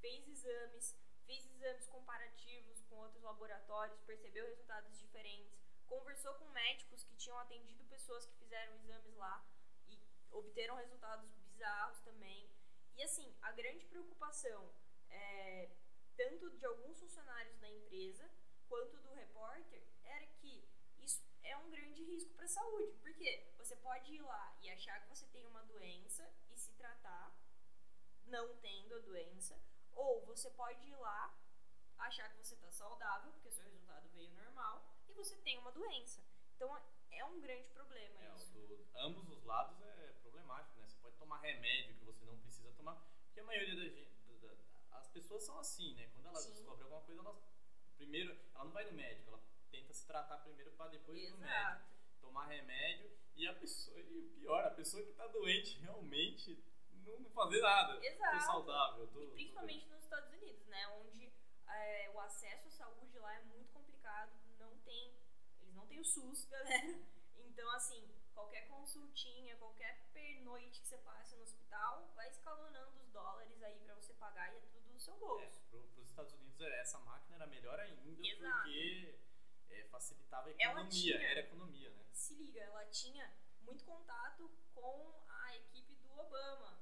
fez 0.00 0.26
exames, 0.28 0.96
fez 1.26 1.46
exames 1.46 1.86
comparativos 1.88 2.82
com 2.88 2.96
outros 2.96 3.22
laboratórios, 3.22 4.00
percebeu 4.02 4.46
resultados 4.46 4.98
diferentes, 4.98 5.52
conversou 5.86 6.34
com 6.34 6.48
médicos 6.50 7.04
que 7.04 7.14
tinham 7.16 7.38
atendido 7.38 7.84
pessoas 7.84 8.24
que 8.26 8.34
fizeram 8.36 8.74
exames 8.76 9.14
lá 9.16 9.44
e 9.88 9.98
obteram 10.30 10.76
resultados 10.76 11.28
bizarros 11.32 12.00
também. 12.00 12.48
E 12.96 13.02
assim, 13.02 13.34
a 13.42 13.52
grande 13.52 13.84
preocupação 13.86 14.70
é, 15.10 15.70
tanto 16.16 16.50
de 16.50 16.64
alguns 16.66 16.98
funcionários 17.00 17.58
da 17.58 17.68
empresa 17.70 18.28
quanto 18.68 18.96
do 18.98 19.12
repórter 19.12 19.82
era 20.04 20.26
que 20.26 20.64
isso 21.00 21.22
é 21.42 21.56
um 21.56 21.70
grande 21.70 22.02
risco 22.04 22.31
para 22.42 22.48
saúde. 22.48 22.92
Porque 23.00 23.46
você 23.56 23.76
pode 23.76 24.12
ir 24.12 24.20
lá 24.22 24.56
e 24.60 24.70
achar 24.70 25.00
que 25.02 25.08
você 25.08 25.26
tem 25.28 25.46
uma 25.46 25.62
doença 25.62 26.28
e 26.50 26.56
se 26.58 26.72
tratar 26.72 27.32
não 28.26 28.56
tendo 28.56 28.94
a 28.96 28.98
doença, 28.98 29.60
ou 29.92 30.24
você 30.26 30.50
pode 30.50 30.84
ir 30.88 30.96
lá, 30.96 31.34
achar 31.98 32.28
que 32.30 32.38
você 32.38 32.56
tá 32.56 32.70
saudável, 32.70 33.30
porque 33.32 33.50
seu 33.50 33.64
resultado 33.64 34.08
veio 34.10 34.30
normal, 34.32 34.82
e 35.08 35.12
você 35.12 35.36
tem 35.36 35.58
uma 35.58 35.70
doença. 35.70 36.20
Então 36.56 36.74
é 37.10 37.24
um 37.26 37.40
grande 37.40 37.68
problema 37.68 38.18
É, 38.24 38.34
isso. 38.36 38.52
do- 38.54 38.88
ambos 38.94 39.28
os 39.28 39.44
lados 39.44 39.80
é 39.82 40.12
problemático, 40.22 40.78
né? 40.80 40.86
Você 40.88 40.96
pode 40.96 41.16
tomar 41.16 41.38
remédio 41.40 41.94
que 41.96 42.04
você 42.04 42.24
não 42.24 42.38
precisa 42.40 42.72
tomar, 42.72 42.94
porque 43.26 43.40
a 43.40 43.44
maioria 43.44 43.76
da 43.76 43.88
gente, 43.88 44.16
da- 44.40 44.48
da- 44.54 44.98
as 44.98 45.08
pessoas 45.08 45.42
são 45.44 45.58
assim, 45.58 45.94
né? 45.94 46.08
Quando 46.14 46.26
elas 46.26 46.42
Sim. 46.44 46.54
descobrem 46.54 46.84
alguma 46.84 47.02
coisa, 47.02 47.20
elas 47.20 47.36
primeiro, 47.96 48.32
ela 48.54 48.64
não 48.64 48.72
vai 48.72 48.84
no 48.86 48.92
médico, 48.92 49.28
ela 49.30 49.42
tenta 49.70 49.92
se 49.92 50.06
tratar 50.06 50.38
primeiro 50.38 50.72
para 50.72 50.88
depois 50.90 51.22
ir 51.22 51.30
no 51.30 51.36
médico, 51.38 51.60
Exato. 51.60 51.91
Tomar 52.22 52.46
remédio 52.46 53.10
e 53.36 53.46
a 53.46 53.54
pessoa, 53.54 53.98
e 53.98 54.02
o 54.18 54.30
pior, 54.30 54.64
a 54.64 54.70
pessoa 54.70 55.02
que 55.02 55.12
tá 55.12 55.26
doente 55.26 55.78
realmente 55.80 56.62
não, 57.04 57.18
não 57.20 57.30
fazer 57.30 57.60
nada. 57.60 58.04
Exato. 58.06 58.44
saudável, 58.46 59.06
tô, 59.08 59.22
E 59.22 59.26
principalmente 59.32 59.86
nos 59.88 60.02
Estados 60.04 60.30
Unidos, 60.32 60.66
né? 60.68 60.86
Onde 60.88 61.32
é, 61.68 62.10
o 62.14 62.20
acesso 62.20 62.68
à 62.68 62.70
saúde 62.70 63.18
lá 63.18 63.34
é 63.34 63.40
muito 63.44 63.70
complicado, 63.72 64.32
não 64.58 64.76
tem. 64.78 65.14
Eles 65.60 65.74
não 65.74 65.86
têm 65.86 66.00
o 66.00 66.04
SUS, 66.04 66.46
galera. 66.46 66.94
Então, 67.52 67.68
assim, 67.72 68.08
qualquer 68.32 68.66
consultinha, 68.68 69.54
qualquer 69.56 70.08
pernoite 70.14 70.80
que 70.80 70.86
você 70.88 70.96
passe 70.98 71.36
no 71.36 71.42
hospital, 71.42 72.10
vai 72.16 72.26
escalonando 72.30 72.98
os 72.98 73.08
dólares 73.10 73.62
aí 73.62 73.78
pra 73.80 73.94
você 73.94 74.14
pagar 74.14 74.54
e 74.54 74.56
é 74.56 74.60
tudo 74.72 74.88
do 74.90 74.98
seu 74.98 75.14
É, 75.14 75.18
bolso. 75.18 75.60
pro, 75.68 75.82
pros 75.88 76.08
Estados 76.08 76.32
Unidos 76.32 76.58
é, 76.62 76.80
essa 76.80 76.98
máquina 77.00 77.36
era 77.36 77.46
melhor 77.46 77.78
ainda 77.78 78.00
Exato. 78.26 78.62
porque 78.62 79.18
é, 79.68 79.84
facilitava 79.84 80.48
a 80.48 80.52
economia, 80.52 81.22
era 81.22 81.40
economia, 81.40 81.90
né? 81.90 82.04
Se 82.32 82.38
liga, 82.38 82.60
ela 82.60 82.86
tinha 82.86 83.30
muito 83.60 83.84
contato 83.84 84.50
com 84.74 85.22
a 85.28 85.54
equipe 85.56 85.94
do 85.96 86.18
Obama, 86.18 86.80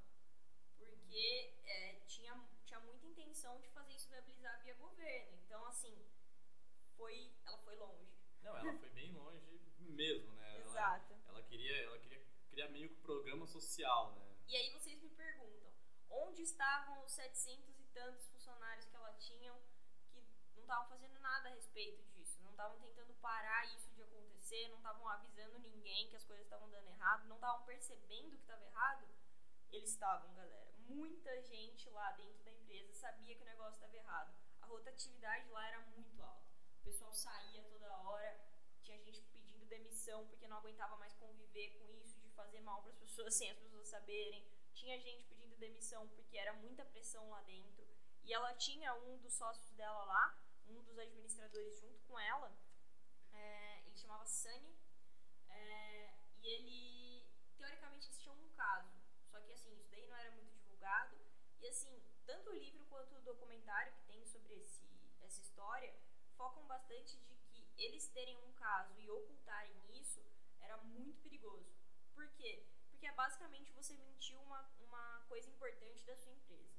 porque 0.78 1.52
é, 1.64 1.94
tinha, 2.06 2.40
tinha 2.64 2.78
muita 2.78 3.04
intenção 3.04 3.58
de 3.60 3.68
fazer 3.70 3.92
isso 3.94 4.08
viabilizar 4.08 4.62
via 4.62 4.74
governo. 4.74 5.36
Então, 5.44 5.64
assim, 5.66 6.06
foi, 6.96 7.32
ela 7.44 7.58
foi 7.58 7.74
longe. 7.74 8.12
Não, 8.44 8.56
ela 8.56 8.72
foi 8.78 8.90
bem 8.90 9.12
longe 9.12 9.44
mesmo, 9.80 10.32
né? 10.34 10.54
Ela- 10.60 10.70
Exato. 10.70 11.14
Ela, 11.26 11.42
queria, 11.42 11.76
ela 11.82 11.98
queria 11.98 12.24
criar 12.48 12.68
meio 12.68 12.88
que 12.88 12.94
um 13.00 13.02
programa 13.02 13.44
social, 13.48 14.12
né? 14.12 14.36
E 14.46 14.54
aí 14.56 14.70
vocês 14.70 15.02
me 15.02 15.10
perguntam, 15.10 15.72
onde 16.10 16.42
estavam 16.42 17.02
os 17.04 17.10
700 17.10 17.76
e 17.80 17.84
tantos 17.92 18.28
funcionários 18.28 18.86
que 18.86 18.94
ela 18.94 19.12
tinha 19.14 19.52
que 20.12 20.20
não 20.54 20.60
estavam 20.62 20.88
fazendo 20.88 21.18
nada 21.18 21.48
a 21.48 21.52
respeito 21.52 22.04
disso, 22.04 22.19
estavam 22.60 22.78
tentando 22.78 23.14
parar 23.14 23.64
isso 23.74 23.90
de 23.94 24.02
acontecer, 24.02 24.68
não 24.68 24.76
estavam 24.76 25.08
avisando 25.08 25.58
ninguém 25.60 26.10
que 26.10 26.16
as 26.16 26.24
coisas 26.24 26.44
estavam 26.44 26.68
dando 26.68 26.88
errado, 26.88 27.26
não 27.26 27.36
estavam 27.36 27.64
percebendo 27.64 28.36
que 28.36 28.42
estava 28.42 28.62
errado? 28.62 29.08
Eles 29.72 29.90
estavam, 29.90 30.34
galera. 30.34 30.70
Muita 30.80 31.40
gente 31.42 31.88
lá 31.88 32.12
dentro 32.12 32.44
da 32.44 32.52
empresa 32.52 32.92
sabia 32.92 33.34
que 33.34 33.42
o 33.42 33.46
negócio 33.46 33.74
estava 33.74 33.96
errado. 33.96 34.34
A 34.60 34.66
rotatividade 34.66 35.48
lá 35.48 35.66
era 35.68 35.80
muito 35.86 36.22
alta. 36.22 36.44
O 36.80 36.82
pessoal 36.82 37.14
saía 37.14 37.62
toda 37.64 37.96
hora, 38.02 38.38
tinha 38.82 38.98
gente 38.98 39.22
pedindo 39.32 39.64
demissão 39.64 40.26
porque 40.28 40.46
não 40.46 40.58
aguentava 40.58 40.96
mais 40.96 41.14
conviver 41.14 41.70
com 41.78 41.88
isso 41.94 42.20
de 42.20 42.28
fazer 42.30 42.60
mal 42.60 42.82
para 42.82 42.90
as 42.90 42.98
pessoas 42.98 43.32
sem 43.36 43.50
as 43.50 43.58
pessoas 43.58 43.88
saberem. 43.88 44.46
Tinha 44.74 45.00
gente 45.00 45.24
pedindo 45.24 45.56
demissão 45.56 46.06
porque 46.08 46.36
era 46.36 46.52
muita 46.52 46.84
pressão 46.84 47.30
lá 47.30 47.40
dentro. 47.42 47.88
E 48.22 48.34
ela 48.34 48.52
tinha 48.54 48.92
um 48.96 49.16
dos 49.16 49.32
sócios 49.32 49.72
dela 49.72 50.04
lá, 50.04 50.49
um 50.76 50.82
dos 50.82 50.98
administradores 50.98 51.78
junto 51.78 52.00
com 52.02 52.18
ela. 52.18 52.52
é, 53.32 53.82
ele 53.86 53.96
chamava 53.96 54.24
Sunny. 54.26 54.76
é, 55.48 56.14
e 56.42 56.48
ele, 56.48 57.26
teoricamente, 57.56 58.06
eles 58.06 58.18
tinham 58.20 58.36
um 58.36 58.48
caso. 58.50 58.92
Só 59.30 59.40
que, 59.40 59.52
assim, 59.52 59.72
isso 59.78 59.90
daí 59.90 60.06
não 60.06 60.16
era 60.16 60.30
muito 60.32 60.52
divulgado. 60.52 61.16
E, 61.60 61.66
assim, 61.68 62.02
tanto 62.26 62.50
o 62.50 62.54
livro 62.54 62.84
quanto 62.86 63.14
o 63.16 63.22
documentário 63.22 63.92
que 63.92 64.02
tem 64.06 64.24
sobre 64.24 64.54
esse, 64.54 64.86
essa 65.20 65.40
história 65.40 65.94
focam 66.36 66.66
bastante 66.66 67.18
de 67.18 67.34
que 67.50 67.74
eles 67.76 68.08
terem 68.08 68.38
um 68.38 68.52
caso 68.54 68.98
e 68.98 69.10
ocultarem 69.10 69.76
isso 70.00 70.24
era 70.60 70.76
muito 70.78 71.20
perigoso. 71.20 71.70
Por 72.14 72.28
quê? 72.32 72.64
Porque 72.90 73.06
é 73.06 73.12
basicamente 73.12 73.72
você 73.72 73.94
mentiu 73.94 74.40
uma, 74.42 74.62
uma 74.80 75.24
coisa 75.28 75.48
importante 75.48 76.04
da 76.04 76.16
sua 76.16 76.32
empresa. 76.32 76.78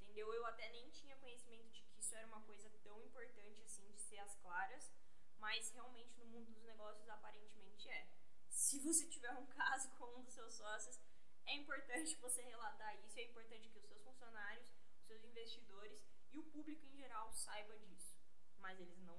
Entendeu? 0.00 0.32
Eu 0.32 0.46
até 0.46 0.68
nem 0.70 0.88
tinha 0.90 1.16
conhecimento 1.16 1.68
de 1.70 1.83
isso 2.14 2.18
era 2.18 2.26
uma 2.28 2.42
coisa 2.42 2.70
tão 2.84 3.02
importante 3.02 3.60
assim 3.62 3.90
de 3.90 3.98
ser 3.98 4.18
às 4.18 4.36
claras, 4.36 4.92
mas 5.38 5.70
realmente 5.72 6.16
no 6.16 6.26
mundo 6.26 6.52
dos 6.52 6.62
negócios 6.62 7.08
aparentemente 7.08 7.88
é. 7.88 8.06
Se 8.48 8.78
você 8.78 9.04
tiver 9.08 9.32
um 9.32 9.46
caso 9.46 9.90
com 9.98 10.06
um 10.18 10.22
dos 10.22 10.32
seus 10.32 10.54
sócios, 10.54 11.00
é 11.44 11.54
importante 11.56 12.14
você 12.16 12.40
relatar 12.42 12.96
isso, 13.00 13.18
é 13.18 13.24
importante 13.24 13.68
que 13.68 13.78
os 13.78 13.84
seus 13.84 14.00
funcionários, 14.02 14.72
os 15.00 15.06
seus 15.06 15.24
investidores 15.24 16.04
e 16.30 16.38
o 16.38 16.44
público 16.44 16.86
em 16.86 16.96
geral 16.96 17.32
saiba 17.32 17.76
disso. 17.78 18.16
Mas 18.58 18.78
eles 18.80 19.00
não 19.02 19.18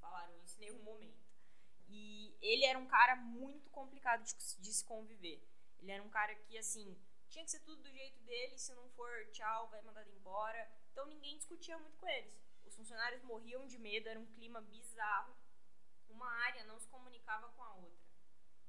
falaram 0.00 0.36
isso 0.42 0.56
em 0.56 0.60
nenhum 0.62 0.82
momento. 0.82 1.22
E 1.88 2.36
ele 2.40 2.64
era 2.64 2.78
um 2.78 2.88
cara 2.88 3.14
muito 3.14 3.70
complicado 3.70 4.24
de 4.24 4.72
se 4.74 4.84
conviver. 4.84 5.40
Ele 5.78 5.92
era 5.92 6.02
um 6.02 6.10
cara 6.10 6.34
que, 6.34 6.58
assim, 6.58 6.98
tinha 7.28 7.44
que 7.44 7.50
ser 7.52 7.60
tudo 7.60 7.82
do 7.82 7.92
jeito 7.92 8.20
dele, 8.24 8.58
se 8.58 8.74
não 8.74 8.88
for 8.90 9.30
tchau, 9.30 9.68
vai 9.68 9.80
mandado 9.82 10.10
embora. 10.10 10.81
Então 10.92 11.06
ninguém 11.06 11.36
discutia 11.36 11.78
muito 11.78 11.96
com 11.96 12.08
eles. 12.08 12.38
Os 12.64 12.76
funcionários 12.76 13.22
morriam 13.22 13.66
de 13.66 13.78
medo, 13.78 14.08
era 14.08 14.20
um 14.20 14.26
clima 14.26 14.60
bizarro. 14.60 15.34
Uma 16.08 16.30
área 16.44 16.64
não 16.64 16.78
se 16.78 16.86
comunicava 16.88 17.48
com 17.50 17.62
a 17.62 17.74
outra. 17.74 18.12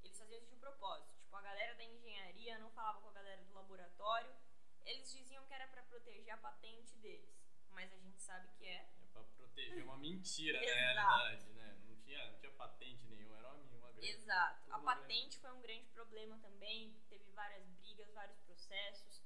Eles 0.03 0.17
faziam 0.17 0.39
isso 0.39 0.49
de 0.49 0.55
propósito. 0.55 1.13
Tipo, 1.19 1.35
a 1.35 1.41
galera 1.41 1.75
da 1.75 1.83
engenharia 1.83 2.57
não 2.59 2.71
falava 2.71 3.01
com 3.01 3.09
a 3.09 3.13
galera 3.13 3.43
do 3.43 3.53
laboratório. 3.53 4.33
Eles 4.85 5.11
diziam 5.11 5.45
que 5.45 5.53
era 5.53 5.67
pra 5.67 5.83
proteger 5.83 6.33
a 6.33 6.37
patente 6.37 6.95
deles. 6.97 7.43
Mas 7.71 7.91
a 7.91 7.97
gente 7.97 8.21
sabe 8.21 8.47
que 8.57 8.65
é. 8.65 8.89
É 9.01 9.07
pra 9.11 9.23
proteger 9.23 9.83
uma 9.83 9.97
mentira, 9.97 10.57
Exato. 10.63 10.79
realidade, 10.79 11.49
né? 11.53 11.77
Não 11.85 11.95
tinha, 11.97 12.31
não 12.31 12.39
tinha 12.39 12.51
patente 12.53 13.05
nenhuma, 13.07 13.37
era 13.37 13.51
uma, 13.51 13.63
uma 13.77 13.91
grande. 13.91 14.07
Exato. 14.07 14.71
A 14.71 14.75
Tudo 14.75 14.85
patente 14.85 15.39
foi 15.39 15.51
um 15.51 15.61
grande 15.61 15.87
problema 15.89 16.37
também. 16.39 16.95
Teve 17.09 17.29
várias 17.31 17.65
brigas, 17.67 18.11
vários 18.13 18.39
processos. 18.39 19.22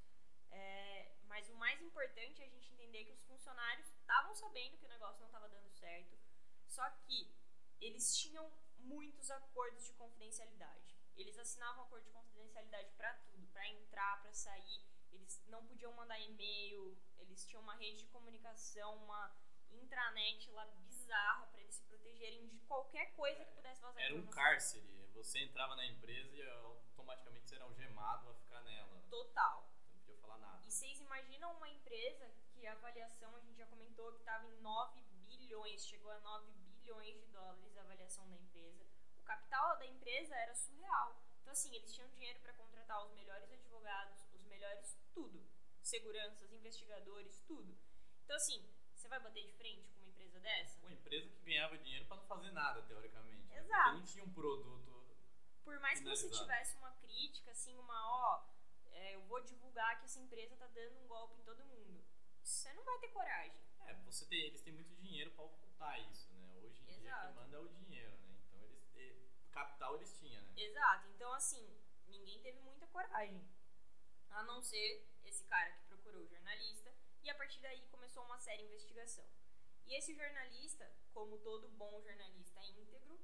É, 0.58 1.16
mas 1.24 1.50
o 1.50 1.56
mais 1.56 1.82
importante 1.82 2.42
é 2.42 2.46
a 2.46 2.50
gente 2.50 2.72
entender 2.74 3.06
que 3.06 3.12
os 3.12 3.24
funcionários 3.24 3.88
estavam 3.88 4.34
sabendo 4.34 4.78
que 4.78 4.86
o 4.86 4.90
negócio 4.90 5.20
não 5.20 5.28
estava 5.28 5.48
dando 5.50 5.70
certo. 5.70 6.18
Só 6.68 6.90
que 7.06 7.32
eles 7.80 8.18
tinham 8.18 8.52
muitos 8.80 9.30
acordos 9.30 9.86
de 9.86 9.94
confidencialidade. 9.94 10.96
Eles 11.16 11.38
assinavam 11.38 11.84
acordo 11.84 12.06
de 12.06 12.12
confidencialidade 12.12 12.92
para 12.96 13.14
tudo, 13.26 13.48
para 13.48 13.68
entrar, 13.68 14.22
para 14.22 14.34
sair. 14.34 14.82
Eles 15.12 15.44
não 15.48 15.66
podiam 15.66 15.92
mandar 15.94 16.20
e-mail. 16.20 16.98
Eles 17.20 17.46
tinham 17.46 17.62
uma 17.62 17.76
rede 17.76 18.00
de 18.00 18.08
comunicação, 18.08 18.96
uma 19.04 19.36
intranet 19.72 20.50
lá 20.52 20.66
bizarra 20.66 21.48
para 21.48 21.62
eles 21.62 21.76
se 21.76 21.84
protegerem 21.84 22.48
de 22.48 22.60
qualquer 22.62 23.14
coisa 23.16 23.44
que 23.46 23.52
pudesse 23.52 23.82
vazar 23.82 24.02
Era 24.02 24.16
um 24.16 24.28
cárcere. 24.28 24.88
Você 25.14 25.40
entrava 25.40 25.76
na 25.76 25.86
empresa 25.86 26.36
e 26.36 26.50
automaticamente 26.50 27.48
você 27.48 27.56
era 27.56 27.64
algemado 27.64 28.30
a 28.30 28.36
ficar 28.36 28.62
nela. 28.62 29.02
Total. 29.10 29.68
Você 29.82 29.96
não 29.96 30.00
podia 30.00 30.18
falar 30.18 30.27
nada. 30.38 30.62
E 30.66 30.72
vocês 30.72 31.00
imaginam 31.00 31.52
uma 31.58 31.70
empresa 31.70 32.30
que 32.54 32.66
a 32.66 32.74
avaliação, 32.74 33.36
a 33.36 33.40
gente 33.40 33.58
já 33.58 33.66
comentou, 33.68 34.12
que 34.14 34.20
estava 34.20 34.46
em 34.48 34.60
9 34.62 35.02
bilhões, 35.26 35.86
chegou 35.86 36.12
a 36.12 36.20
9 36.20 36.52
bilhões 36.52 37.20
de 37.20 37.28
dólares 37.28 37.78
a 37.78 37.82
avaliação 37.82 38.28
da 38.30 38.36
empresa. 38.38 38.86
O 39.20 39.24
capital 39.24 39.78
da 39.78 39.86
empresa 39.86 40.36
era 40.36 40.56
surreal. 40.56 41.16
Então, 41.42 41.52
assim, 41.52 41.74
eles 41.76 41.94
tinham 41.94 42.10
dinheiro 42.10 42.40
para 42.42 42.54
contratar 42.54 43.04
os 43.06 43.12
melhores 43.14 43.52
advogados, 43.52 44.28
os 44.34 44.44
melhores 44.46 44.98
tudo. 45.14 45.46
Seguranças, 45.82 46.52
investigadores, 46.52 47.40
tudo. 47.48 47.78
Então, 48.26 48.36
assim, 48.36 48.70
você 48.94 49.08
vai 49.08 49.20
bater 49.20 49.44
de 49.46 49.54
frente 49.54 49.88
com 49.90 50.00
uma 50.00 50.08
empresa 50.08 50.40
dessa? 50.42 50.80
Uma 50.82 50.92
empresa 50.92 51.30
que 51.30 51.40
ganhava 51.46 51.78
dinheiro 51.78 52.06
pra 52.06 52.18
não 52.18 52.26
fazer 52.26 52.52
nada, 52.52 52.82
teoricamente. 52.84 53.48
né? 53.48 53.58
Exato. 53.60 53.84
Porque 53.84 53.98
não 54.00 54.06
tinha 54.06 54.24
um 54.26 54.34
produto. 54.34 55.18
Por 55.64 55.80
mais 55.80 56.00
que 56.00 56.06
você 56.06 56.28
Finalizado. 56.30 56.44
tivesse 56.52 56.78
uma 56.78 56.92
crítica, 56.98 57.52
assim, 57.52 57.78
uma, 57.78 58.10
ó, 58.10 58.44
é, 58.98 59.16
eu 59.16 59.22
vou 59.28 59.40
divulgar 59.44 60.00
que 60.00 60.06
essa 60.06 60.20
empresa 60.20 60.56
tá 60.56 60.68
dando 60.68 60.98
um 61.00 61.08
golpe 61.08 61.36
em 61.40 61.44
todo 61.44 61.64
mundo. 61.66 62.04
Você 62.44 62.74
não 62.74 62.84
vai 62.84 62.98
ter 63.00 63.10
coragem. 63.10 63.62
É, 63.86 63.94
você 64.06 64.26
tem, 64.26 64.40
eles 64.48 64.62
têm 64.62 64.74
muito 64.74 64.94
dinheiro 64.96 65.32
pra 65.32 65.44
ocultar 65.46 66.00
isso, 66.12 66.32
né? 66.34 66.54
Hoje 66.64 66.80
em 66.82 66.86
dia 66.86 66.96
Exato. 66.98 67.26
quem 67.28 67.36
manda 67.36 67.58
é 67.58 67.60
o 67.60 67.68
dinheiro, 67.70 68.18
né? 68.18 68.36
Então 68.48 68.64
eles 68.64 68.86
têm- 68.94 69.30
capital 69.52 69.96
eles 69.96 70.12
tinham, 70.20 70.42
né? 70.44 70.54
Exato. 70.58 71.08
Então, 71.10 71.32
assim, 71.34 71.66
ninguém 72.08 72.42
teve 72.42 72.60
muita 72.62 72.88
coragem. 72.88 73.48
A 74.30 74.44
não 74.44 74.62
ser 74.62 75.08
esse 75.24 75.46
cara 75.46 75.72
que 75.72 75.84
procurou 75.86 76.24
o 76.24 76.28
jornalista. 76.28 76.94
E 77.24 77.30
a 77.30 77.36
partir 77.36 77.60
daí 77.62 77.82
começou 77.88 78.24
uma 78.24 78.40
séria 78.40 78.64
investigação. 78.64 79.26
E 79.86 79.96
esse 79.98 80.14
jornalista, 80.16 80.90
como 81.14 81.38
todo 81.40 81.70
bom 81.70 82.02
jornalista 82.02 82.62
íntegro, 82.66 83.20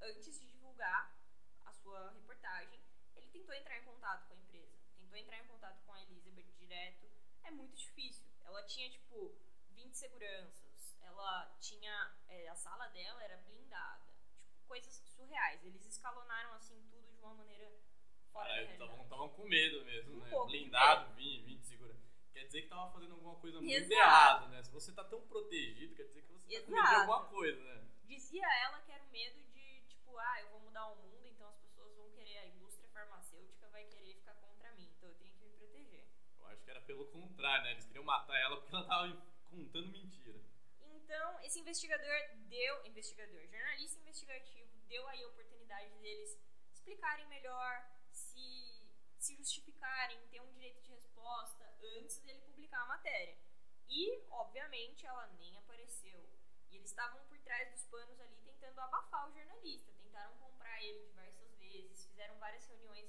antes 0.00 0.38
de 0.38 0.46
divulgar 0.46 1.16
a 1.64 1.72
sua 1.72 2.10
reportagem, 2.10 2.80
ele 3.16 3.28
tentou 3.28 3.54
entrar 3.54 3.76
em 3.78 3.84
contato 3.84 4.26
com 4.26 4.34
a 4.34 4.36
empresa. 4.36 4.76
Tentou 5.08 5.18
entrar 5.20 5.38
em 5.38 5.46
contato 5.46 5.80
com 5.86 5.92
a 5.94 6.02
Elizabeth 6.02 6.52
direto. 6.58 7.08
É 7.42 7.50
muito 7.50 7.74
difícil. 7.74 8.26
Ela 8.44 8.62
tinha, 8.64 8.90
tipo, 8.90 9.34
20 9.74 9.94
seguranças. 9.96 10.96
Ela 11.02 11.56
tinha. 11.60 12.14
é, 12.28 12.46
a 12.48 12.54
sala 12.54 12.88
dela 12.88 13.22
era 13.24 13.38
blindada. 13.38 14.04
Tipo, 14.50 14.66
coisas 14.68 14.92
surreais. 15.16 15.64
Eles 15.64 15.86
escalonaram, 15.86 16.52
assim, 16.54 16.78
tudo 16.90 17.10
de 17.10 17.18
uma 17.20 17.32
maneira 17.34 17.70
fora 18.32 18.44
da 18.48 18.50
Caralho, 18.54 18.66
realidade. 18.68 19.02
estavam 19.02 19.28
com 19.30 19.44
medo 19.48 19.84
mesmo, 19.86 20.16
Um 20.16 20.20
né? 20.20 20.30
pouco 20.30 20.46
Blindado, 20.48 21.14
20, 21.14 21.42
20 21.44 21.62
segura. 21.64 21.96
Quer 22.34 22.44
dizer 22.44 22.62
que 22.62 22.68
tava 22.68 22.92
fazendo 22.92 23.14
alguma 23.14 23.34
coisa 23.36 23.60
muito 23.60 23.72
Exato. 23.74 23.92
errada, 23.94 24.48
né? 24.48 24.62
Se 24.62 24.70
você 24.70 24.92
tá 24.92 25.04
tão 25.04 25.20
protegido, 25.26 25.94
quer 25.96 26.04
dizer 26.04 26.20
que 26.22 26.32
você 26.32 26.60
tá 26.60 26.66
com 26.66 26.70
Exato. 26.70 26.70
medo 26.70 26.88
de 26.88 26.94
alguma 27.00 27.24
coisa, 27.30 27.64
né? 27.64 27.88
Dizia 28.04 28.46
ela 28.64 28.80
que 28.82 28.92
era 28.92 29.02
o 29.02 29.08
medo 29.08 29.42
de, 29.54 29.80
tipo, 29.88 30.16
ah, 30.18 30.40
eu 30.42 30.50
vou 30.50 30.60
mudar 30.60 30.86
o 30.88 30.96
mundo, 30.96 31.26
então 31.26 31.48
as 31.48 31.56
pessoas 31.58 31.94
vão 31.96 32.10
querer, 32.10 32.38
a 32.38 32.46
indústria 32.46 32.88
farmacêutica 32.90 33.68
vai 33.70 33.84
querer 33.86 34.14
ficar 34.14 34.34
contra 34.34 34.70
mim, 34.72 34.88
então 34.96 35.08
eu 35.08 35.14
tenho 35.16 35.32
que 35.34 35.44
me 35.44 35.50
proteger. 35.56 36.06
Eu 36.37 36.37
acho 36.52 36.64
que 36.64 36.70
era 36.70 36.80
pelo 36.82 37.06
contrário, 37.06 37.64
né? 37.64 37.72
Eles 37.72 37.86
queriam 37.86 38.04
matar 38.04 38.38
ela 38.38 38.56
porque 38.56 38.74
ela 38.74 38.84
tava 38.86 39.22
contando 39.50 39.88
mentira. 39.88 40.40
Então, 40.80 41.40
esse 41.40 41.60
investigador 41.60 42.14
deu, 42.48 42.86
investigador, 42.86 43.40
jornalista 43.46 43.98
investigativo, 44.00 44.68
deu 44.88 45.06
aí 45.08 45.22
a 45.22 45.28
oportunidade 45.28 45.94
deles 45.98 46.38
explicarem 46.70 47.26
melhor, 47.28 47.82
se, 48.10 48.86
se 49.18 49.34
justificarem, 49.36 50.18
ter 50.28 50.40
um 50.40 50.52
direito 50.52 50.82
de 50.82 50.90
resposta 50.90 51.64
antes 51.96 52.18
dele 52.20 52.40
publicar 52.40 52.82
a 52.82 52.86
matéria. 52.86 53.36
E, 53.88 54.22
obviamente, 54.30 55.06
ela 55.06 55.26
nem 55.38 55.56
apareceu. 55.56 56.28
E 56.70 56.76
eles 56.76 56.90
estavam 56.90 57.24
por 57.24 57.38
trás 57.38 57.70
dos 57.70 57.84
panos 57.84 58.20
ali 58.20 58.36
tentando 58.44 58.80
abafar 58.80 59.28
o 59.28 59.32
jornalista, 59.32 59.92
tentaram 60.02 60.36
comprar 60.36 60.82
ele 60.82 61.06
diversas 61.06 61.54
vezes, 61.56 62.06
fizeram 62.06 62.38
várias 62.38 62.66
reuniões 62.66 63.08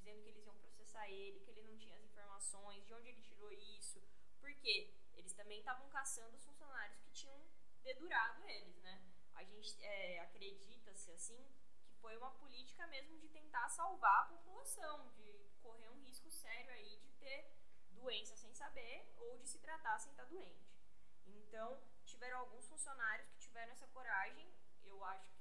dizendo 0.00 0.22
que 0.22 0.30
eles 0.30 0.44
iam 0.46 0.56
processar 0.56 1.08
ele, 1.08 1.40
que 1.40 1.50
ele 1.50 1.62
não 1.62 1.76
tinha 1.76 1.94
as 1.96 2.02
informações, 2.02 2.84
de 2.86 2.94
onde 2.94 3.08
ele 3.08 3.20
tirou 3.20 3.52
isso. 3.52 4.02
Por 4.40 4.52
quê? 4.56 4.92
Eles 5.14 5.32
também 5.34 5.58
estavam 5.58 5.88
caçando 5.90 6.36
os 6.36 6.44
funcionários 6.44 6.98
que 7.00 7.10
tinham 7.10 7.38
dedurado 7.82 8.42
eles, 8.48 8.78
né? 8.78 9.02
A 9.34 9.44
gente 9.44 9.82
é, 9.84 10.20
acredita-se 10.20 11.10
assim 11.12 11.44
que 11.84 11.94
foi 12.00 12.16
uma 12.16 12.30
política 12.32 12.86
mesmo 12.86 13.18
de 13.18 13.28
tentar 13.28 13.68
salvar 13.68 14.22
a 14.22 14.28
população, 14.28 15.08
de 15.10 15.50
correr 15.62 15.88
um 15.90 16.00
risco 16.02 16.30
sério 16.30 16.72
aí 16.72 16.96
de 16.98 17.10
ter 17.18 17.52
doença 17.90 18.34
sem 18.36 18.52
saber 18.54 19.12
ou 19.18 19.38
de 19.38 19.48
se 19.48 19.58
tratar 19.58 19.98
sem 19.98 20.10
estar 20.12 20.24
doente. 20.24 20.70
Então, 21.26 21.80
tiveram 22.04 22.38
alguns 22.38 22.66
funcionários 22.68 23.28
que 23.28 23.38
tiveram 23.38 23.72
essa 23.72 23.86
coragem. 23.88 24.50
Eu 24.82 25.04
acho 25.04 25.30
que 25.32 25.39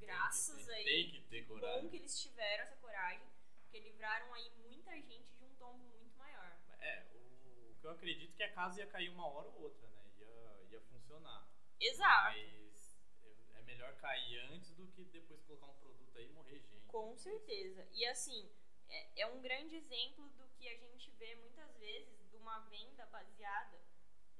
graças 0.00 0.66
tem, 0.66 0.74
aí 0.76 0.84
Tem 0.84 1.10
que 1.10 1.20
ter 1.28 1.42
bom 1.44 1.54
coragem. 1.54 1.88
que 1.90 1.96
eles 1.96 2.20
tiveram 2.20 2.62
essa 2.64 2.76
coragem, 2.76 3.26
porque 3.62 3.80
livraram 3.80 4.32
aí 4.34 4.50
muita 4.58 4.92
gente 5.02 5.32
de 5.34 5.44
um 5.44 5.54
tombo 5.56 5.84
muito 5.98 6.16
maior. 6.16 6.56
É, 6.80 7.04
o, 7.14 7.70
o 7.70 7.76
que 7.80 7.86
eu 7.86 7.90
acredito 7.90 8.32
é 8.34 8.36
que 8.36 8.42
a 8.44 8.52
casa 8.52 8.80
ia 8.80 8.86
cair 8.86 9.08
uma 9.10 9.26
hora 9.26 9.48
ou 9.48 9.62
outra, 9.62 9.86
né? 9.88 10.04
Ia, 10.18 10.62
ia 10.72 10.80
funcionar. 10.82 11.46
Exato. 11.80 12.36
Mas 12.38 12.98
é- 13.24 13.58
é 13.58 13.62
melhor 13.62 13.94
cair 13.96 14.38
antes 14.52 14.74
do 14.74 14.86
que 14.88 15.04
depois 15.04 15.42
colocar 15.42 15.66
um 15.66 15.74
produto 15.78 16.16
aí 16.18 16.26
e 16.26 16.32
morrer 16.32 16.60
gente. 16.60 16.86
Com 16.86 17.16
certeza. 17.16 17.86
E 17.92 18.06
assim, 18.06 18.50
é, 18.88 19.22
é 19.22 19.26
um 19.26 19.40
grande 19.42 19.76
exemplo 19.76 20.28
do 20.30 20.46
que 20.56 20.68
a 20.68 20.76
gente 20.76 21.10
vê 21.12 21.34
muitas 21.36 21.74
vezes 21.76 22.28
de 22.30 22.36
uma 22.36 22.60
venda 22.60 23.04
baseada 23.06 23.78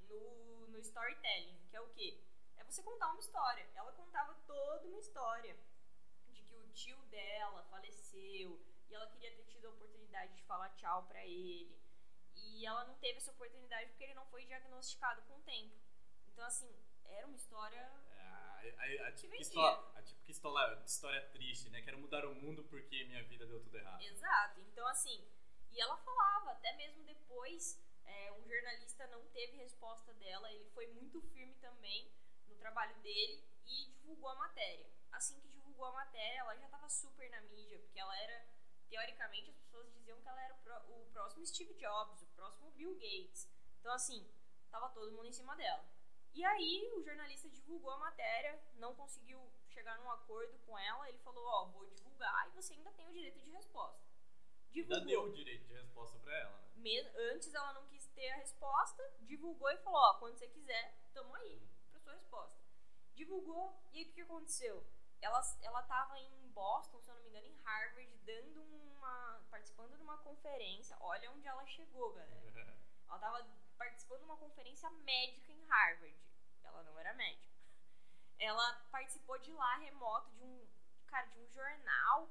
no, 0.09 0.67
no 0.67 0.79
storytelling, 0.79 1.57
que 1.69 1.75
é 1.75 1.81
o 1.81 1.89
quê? 1.89 2.19
É 2.57 2.63
você 2.63 2.83
contar 2.83 3.09
uma 3.09 3.19
história. 3.19 3.67
Ela 3.75 3.91
contava 3.93 4.33
toda 4.45 4.87
uma 4.87 4.99
história 4.99 5.55
de 6.29 6.41
que 6.43 6.55
o 6.55 6.67
tio 6.69 6.97
dela 7.05 7.63
faleceu 7.69 8.59
e 8.89 8.93
ela 8.93 9.07
queria 9.07 9.31
ter 9.35 9.43
tido 9.45 9.67
a 9.67 9.71
oportunidade 9.71 10.33
de 10.35 10.43
falar 10.43 10.69
tchau 10.75 11.03
pra 11.03 11.25
ele. 11.25 11.75
E 12.35 12.65
ela 12.65 12.85
não 12.85 12.95
teve 12.95 13.17
essa 13.17 13.31
oportunidade 13.31 13.89
porque 13.89 14.03
ele 14.03 14.13
não 14.13 14.25
foi 14.27 14.45
diagnosticado 14.45 15.21
com 15.23 15.35
o 15.37 15.41
tempo. 15.41 15.75
Então, 16.27 16.45
assim, 16.45 16.71
era 17.05 17.25
uma 17.25 17.35
história 17.35 17.79
É, 18.17 19.01
a, 19.01 19.05
a, 19.05 19.07
a, 19.07 19.11
típica 19.11 19.41
história, 19.41 19.83
a 19.95 20.01
típica 20.01 20.31
história, 20.31 20.83
história 20.85 21.29
triste, 21.29 21.69
né? 21.69 21.81
Quero 21.81 21.97
mudar 21.97 22.25
o 22.25 22.35
mundo 22.35 22.63
porque 22.65 23.03
minha 23.05 23.23
vida 23.23 23.45
deu 23.45 23.61
tudo 23.61 23.77
errado. 23.77 24.01
Exato. 24.01 24.59
Então, 24.61 24.87
assim, 24.87 25.27
e 25.71 25.79
ela 25.79 25.97
falava, 25.97 26.51
até 26.51 26.73
mesmo 26.75 27.03
depois, 27.03 27.79
é, 28.05 28.31
um 28.33 28.47
jornalista 28.47 29.05
não 29.07 29.25
teve 29.27 29.57
resposta 29.57 30.13
dela, 30.15 30.51
ele 30.51 30.65
foi 30.71 30.87
muito 30.87 31.21
firme 31.21 31.55
também 31.55 32.11
trabalho 32.57 32.95
dele 33.01 33.43
e 33.65 33.85
divulgou 33.91 34.29
a 34.29 34.35
matéria. 34.35 34.89
Assim 35.11 35.39
que 35.39 35.47
divulgou 35.49 35.85
a 35.85 35.91
matéria, 35.93 36.39
ela 36.39 36.55
já 36.57 36.65
estava 36.65 36.89
super 36.89 37.29
na 37.29 37.41
mídia, 37.41 37.79
porque 37.79 37.99
ela 37.99 38.15
era, 38.21 38.45
teoricamente, 38.89 39.49
as 39.49 39.57
pessoas 39.57 39.91
diziam 39.93 40.19
que 40.21 40.27
ela 40.27 40.41
era 40.43 40.53
o 40.53 40.57
pró- 40.59 40.85
o 40.89 41.05
próximo 41.11 41.45
Steve 41.45 41.73
Jobs, 41.75 42.21
o 42.21 42.27
próximo 42.27 42.71
Bill 42.71 42.93
Gates. 42.95 43.49
Então, 43.79 43.93
assim, 43.93 44.27
tava 44.69 44.89
todo 44.89 45.11
mundo 45.11 45.27
em 45.27 45.31
cima 45.33 45.55
dela. 45.55 45.83
E 46.33 46.43
aí, 46.45 46.87
o 46.95 47.01
jornalista 47.03 47.49
divulgou 47.49 47.89
a 47.91 47.97
matéria, 47.97 48.61
não 48.75 48.93
conseguiu 48.95 49.39
chegar 49.69 49.97
num 49.97 50.11
acordo 50.11 50.57
com 50.65 50.77
ela, 50.77 51.07
ele 51.09 51.17
falou, 51.19 51.43
ó, 51.45 51.65
vou 51.65 51.85
divulgar 51.87 52.47
e 52.47 52.51
você 52.51 52.73
ainda 52.73 52.91
tem 52.91 53.07
o 53.07 53.11
direito 53.13 53.39
de 53.41 53.49
resposta. 53.51 53.99
Ainda 54.75 54.99
Divulgou. 54.99 55.05
deu 55.07 55.23
o 55.23 55.31
direito 55.33 55.65
de 55.65 55.73
resposta 55.73 56.19
pra 56.19 56.37
ela, 56.37 56.61
né? 56.75 57.11
Antes 57.33 57.51
ela 57.53 57.73
não 57.73 57.87
quis 57.87 58.05
ter 58.09 58.29
a 58.29 58.35
resposta, 58.37 59.03
divulgou 59.21 59.69
e 59.71 59.77
falou, 59.77 59.99
ó, 59.99 60.13
quando 60.19 60.37
você 60.37 60.47
quiser, 60.47 60.95
tamo 61.13 61.33
aí 61.35 61.59
resposta. 62.13 62.59
Divulgou, 63.15 63.81
e 63.91 63.99
aí 63.99 64.03
o 64.05 64.13
que 64.13 64.21
aconteceu? 64.21 64.85
Ela, 65.21 65.41
ela 65.61 65.81
tava 65.83 66.19
em 66.19 66.49
Boston, 66.49 67.01
se 67.01 67.09
eu 67.09 67.15
não 67.15 67.21
me 67.23 67.29
engano, 67.29 67.47
em 67.47 67.61
Harvard, 67.61 68.17
dando 68.19 68.61
uma. 68.61 69.45
participando 69.49 69.95
de 69.95 70.03
uma 70.03 70.17
conferência. 70.19 70.95
Olha 70.99 71.31
onde 71.31 71.47
ela 71.47 71.65
chegou, 71.65 72.13
galera. 72.13 72.77
Ela 73.07 73.19
tava 73.19 73.47
participando 73.77 74.19
de 74.19 74.25
uma 74.25 74.35
conferência 74.35 74.89
médica 74.89 75.49
em 75.49 75.65
Harvard. 75.65 76.17
Ela 76.61 76.83
não 76.83 76.99
era 76.99 77.13
médica. 77.13 77.55
Ela 78.37 78.73
participou 78.91 79.39
de 79.39 79.51
lá 79.53 79.77
remoto 79.77 80.29
de 80.31 80.43
um, 80.43 80.67
cara, 81.07 81.25
de 81.27 81.39
um 81.39 81.47
jornal 81.47 82.29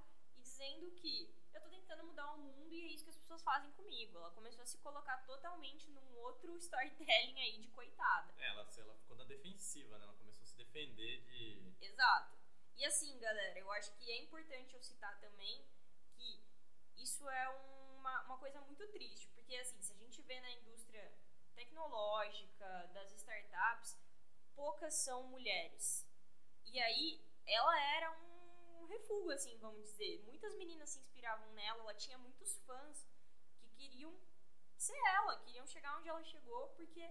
dizendo 0.57 0.91
que 0.93 1.31
eu 1.53 1.61
tô 1.61 1.69
tentando 1.69 2.05
mudar 2.05 2.33
o 2.33 2.39
mundo 2.39 2.73
e 2.73 2.81
é 2.81 2.87
isso 2.87 3.05
que 3.05 3.11
as 3.11 3.19
pessoas 3.19 3.43
fazem 3.43 3.71
comigo. 3.73 4.17
Ela 4.17 4.31
começou 4.31 4.63
a 4.63 4.67
se 4.67 4.79
colocar 4.79 5.19
totalmente 5.27 5.91
num 5.91 6.17
outro 6.17 6.57
storytelling 6.57 7.39
aí 7.39 7.59
de 7.59 7.69
coitada. 7.69 8.33
É, 8.39 8.49
ela, 8.49 8.67
ela 8.79 8.95
ficou 8.97 9.17
na 9.17 9.25
defensiva, 9.25 9.99
né? 9.99 10.05
Ela 10.05 10.15
começou 10.15 10.43
a 10.43 10.47
se 10.47 10.57
defender 10.57 11.21
de. 11.25 11.75
Exato. 11.81 12.35
E 12.75 12.87
assim, 12.87 13.19
galera, 13.19 13.59
eu 13.59 13.71
acho 13.73 13.93
que 13.97 14.11
é 14.11 14.23
importante 14.23 14.75
eu 14.75 14.83
citar 14.83 15.19
também 15.21 15.63
que 16.17 16.43
isso 16.97 17.29
é 17.29 17.49
uma, 17.99 18.23
uma 18.23 18.39
coisa 18.39 18.61
muito 18.63 18.87
triste, 18.89 19.29
porque 19.29 19.57
assim, 19.57 19.81
se 19.83 19.93
a 19.93 19.97
gente 19.97 20.23
vê 20.23 20.41
na 20.41 20.51
indústria 20.53 21.13
tecnológica, 21.55 22.91
das 22.95 23.13
startups, 23.13 23.99
poucas 24.55 24.95
são 24.95 25.23
mulheres. 25.25 26.07
E 26.65 26.79
aí, 26.81 27.21
ela 27.47 27.81
era 27.97 28.11
um 28.11 28.26
refúgio, 29.07 29.31
assim, 29.31 29.57
vamos 29.59 29.83
dizer. 29.83 30.23
Muitas 30.25 30.55
meninas 30.57 30.91
se 30.91 30.99
inspiravam 30.99 31.51
nela, 31.53 31.81
ela 31.81 31.95
tinha 31.95 32.19
muitos 32.19 32.59
fãs 32.67 33.07
que 33.59 33.69
queriam 33.69 34.13
ser 34.77 34.97
ela, 35.15 35.39
queriam 35.45 35.67
chegar 35.67 35.97
onde 35.97 36.09
ela 36.09 36.23
chegou, 36.25 36.69
porque 36.71 37.09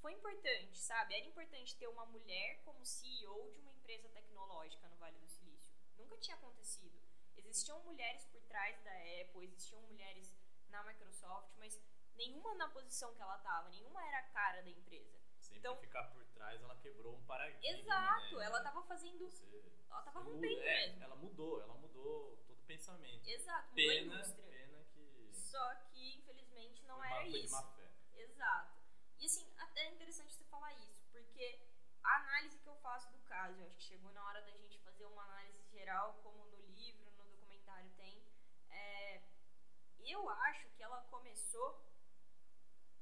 foi 0.00 0.12
importante, 0.12 0.78
sabe? 0.78 1.14
Era 1.14 1.26
importante 1.26 1.76
ter 1.76 1.86
uma 1.88 2.04
mulher 2.06 2.62
como 2.64 2.84
CEO 2.84 3.50
de 3.52 3.60
uma 3.60 3.72
empresa 3.72 4.08
tecnológica 4.08 4.88
no 4.88 4.96
Vale 4.96 5.18
do 5.18 5.28
Silício. 5.28 5.72
Nunca 5.96 6.18
tinha 6.18 6.36
acontecido. 6.36 7.00
Existiam 7.36 7.80
mulheres 7.84 8.24
por 8.26 8.42
trás 8.42 8.78
da 8.82 8.92
Apple, 9.22 9.44
existiam 9.46 9.80
mulheres 9.82 10.34
na 10.68 10.82
Microsoft, 10.82 11.50
mas 11.58 11.80
nenhuma 12.16 12.54
na 12.54 12.68
posição 12.68 13.14
que 13.14 13.22
ela 13.22 13.36
estava, 13.36 13.68
nenhuma 13.70 14.04
era 14.06 14.18
a 14.18 14.28
cara 14.30 14.62
da 14.62 14.70
empresa. 14.70 15.16
Sempre 15.46 15.58
Então- 15.58 15.76
ficar 15.76 16.04
por 16.12 16.24
trás, 16.34 16.60
ela 16.62 16.76
quebrou 16.76 17.14
um 17.16 17.24
paradigma. 17.24 17.78
Exato, 17.78 18.36
né? 18.36 18.44
ela 18.46 18.58
estava 18.58 18.82
fazendo. 18.84 19.18
Você- 19.30 19.46
Ela 19.90 20.02
tava 20.02 20.20
você 20.22 20.30
rompendo 20.34 20.60
é, 20.62 20.86
mesmo. 20.88 21.02
Ela 21.04 21.16
mudou, 21.16 21.62
ela 21.62 21.74
mudou 21.74 22.36
todo 22.46 22.58
o 22.58 22.66
pensamento. 22.66 23.26
Exato, 23.28 23.68
mudou 23.70 23.84
a 23.84 23.88
Pena, 23.94 24.14
indústria. 24.14 24.44
pena 24.50 24.84
que. 24.92 25.30
Só 25.32 25.74
que, 25.92 26.16
infelizmente, 26.18 26.82
não 26.84 26.96
foi 26.98 27.06
era 27.06 27.14
má- 27.16 27.20
foi 27.22 27.30
de 27.30 27.38
isso. 27.44 27.54
má 27.54 27.62
fé. 27.74 27.90
Exato. 28.16 28.76
E 29.18 29.24
assim, 29.26 29.50
até 29.58 29.80
é 29.82 29.90
interessante 29.92 30.34
você 30.34 30.44
falar 30.44 30.72
isso, 30.74 31.02
porque 31.10 31.58
a 32.02 32.16
análise 32.16 32.58
que 32.58 32.66
eu 32.68 32.76
faço 32.76 33.10
do 33.12 33.18
caso, 33.20 33.58
eu 33.60 33.66
acho 33.66 33.76
que 33.76 33.82
chegou 33.84 34.12
na 34.12 34.24
hora 34.26 34.42
da 34.42 34.50
gente 34.52 34.78
fazer 34.80 35.06
uma 35.06 35.22
análise 35.24 35.62
geral, 35.70 36.14
como 36.22 36.44
no 36.44 36.66
livro, 36.74 37.10
no 37.18 37.24
documentário 37.30 37.90
tem. 37.96 38.22
é, 38.70 39.22
eu 40.00 40.28
acho 40.28 40.68
que 40.76 40.82
ela 40.82 41.00
começou 41.04 41.82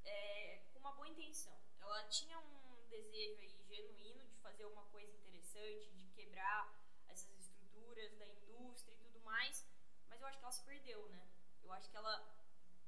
é, 0.05 0.63
com 0.73 0.79
uma 0.79 0.93
boa 0.93 1.09
intenção. 1.09 1.59
Ela 1.85 2.05
tinha 2.09 2.39
um 2.39 2.87
desejo 2.89 3.41
aí 3.41 3.49
genuíno 3.69 4.25
de 4.27 4.37
fazer 4.39 4.65
uma 4.67 4.85
coisa 4.87 5.13
interessante, 5.13 5.91
de 5.93 6.07
quebrar 6.09 6.75
essas 7.09 7.37
estruturas 7.39 8.15
da 8.19 8.27
indústria 8.27 8.95
e 8.95 8.99
tudo 8.99 9.21
mais, 9.21 9.67
mas 10.09 10.21
eu 10.21 10.27
acho 10.27 10.39
que 10.39 10.45
ela 10.45 10.53
se 10.53 10.65
perdeu, 10.65 11.09
né? 11.11 11.23
Eu 11.63 11.73
acho 11.73 11.91
que 11.91 11.97
ela 11.97 12.17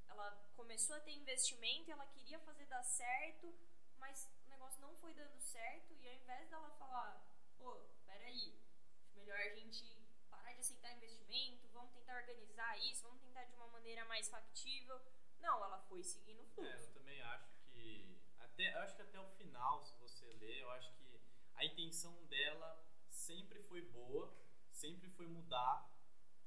ela 0.08 0.30
começou 0.56 0.96
a 0.96 1.00
ter 1.00 1.12
investimento 1.12 1.90
ela 1.90 2.06
queria 2.06 2.38
fazer 2.40 2.64
dar 2.66 2.82
certo, 2.82 3.54
mas 3.98 4.30
o 4.46 4.48
negócio 4.48 4.80
não 4.80 4.94
foi 4.96 5.12
dando 5.14 5.38
certo 5.40 5.92
e 5.94 6.08
ao 6.08 6.14
invés 6.14 6.48
dela 6.48 6.70
falar, 6.78 7.22
pô, 7.58 7.74
peraí, 8.06 8.58
acho 9.02 9.14
melhor 9.16 9.38
a 9.38 9.50
gente 9.54 9.84
parar 10.30 10.52
de 10.54 10.60
aceitar 10.60 10.92
investimento, 10.96 11.68
vamos 11.68 11.92
tentar 11.92 12.16
organizar 12.20 12.78
isso, 12.78 13.02
vamos 13.02 13.20
tentar 13.20 13.44
de 13.44 13.54
uma 13.54 13.68
maneira 13.68 14.04
mais 14.06 14.28
factível. 14.28 15.00
Não, 15.40 15.62
ela 15.64 15.78
foi 15.80 16.02
seguindo 16.02 16.40
o 16.40 16.44
É, 16.44 16.54
fluxo. 16.54 16.88
eu 16.88 16.94
também 16.94 17.20
acho 17.22 17.50
que. 17.72 18.15
Até, 18.56 18.72
eu 18.74 18.78
acho 18.80 18.96
que 18.96 19.02
até 19.02 19.20
o 19.20 19.28
final, 19.36 19.84
se 19.84 19.94
você 19.98 20.24
ler, 20.40 20.60
eu 20.62 20.70
acho 20.70 20.90
que 20.94 21.20
a 21.56 21.64
intenção 21.66 22.24
dela 22.24 22.82
sempre 23.10 23.62
foi 23.64 23.82
boa, 23.82 24.32
sempre 24.70 25.10
foi 25.10 25.26
mudar. 25.26 25.86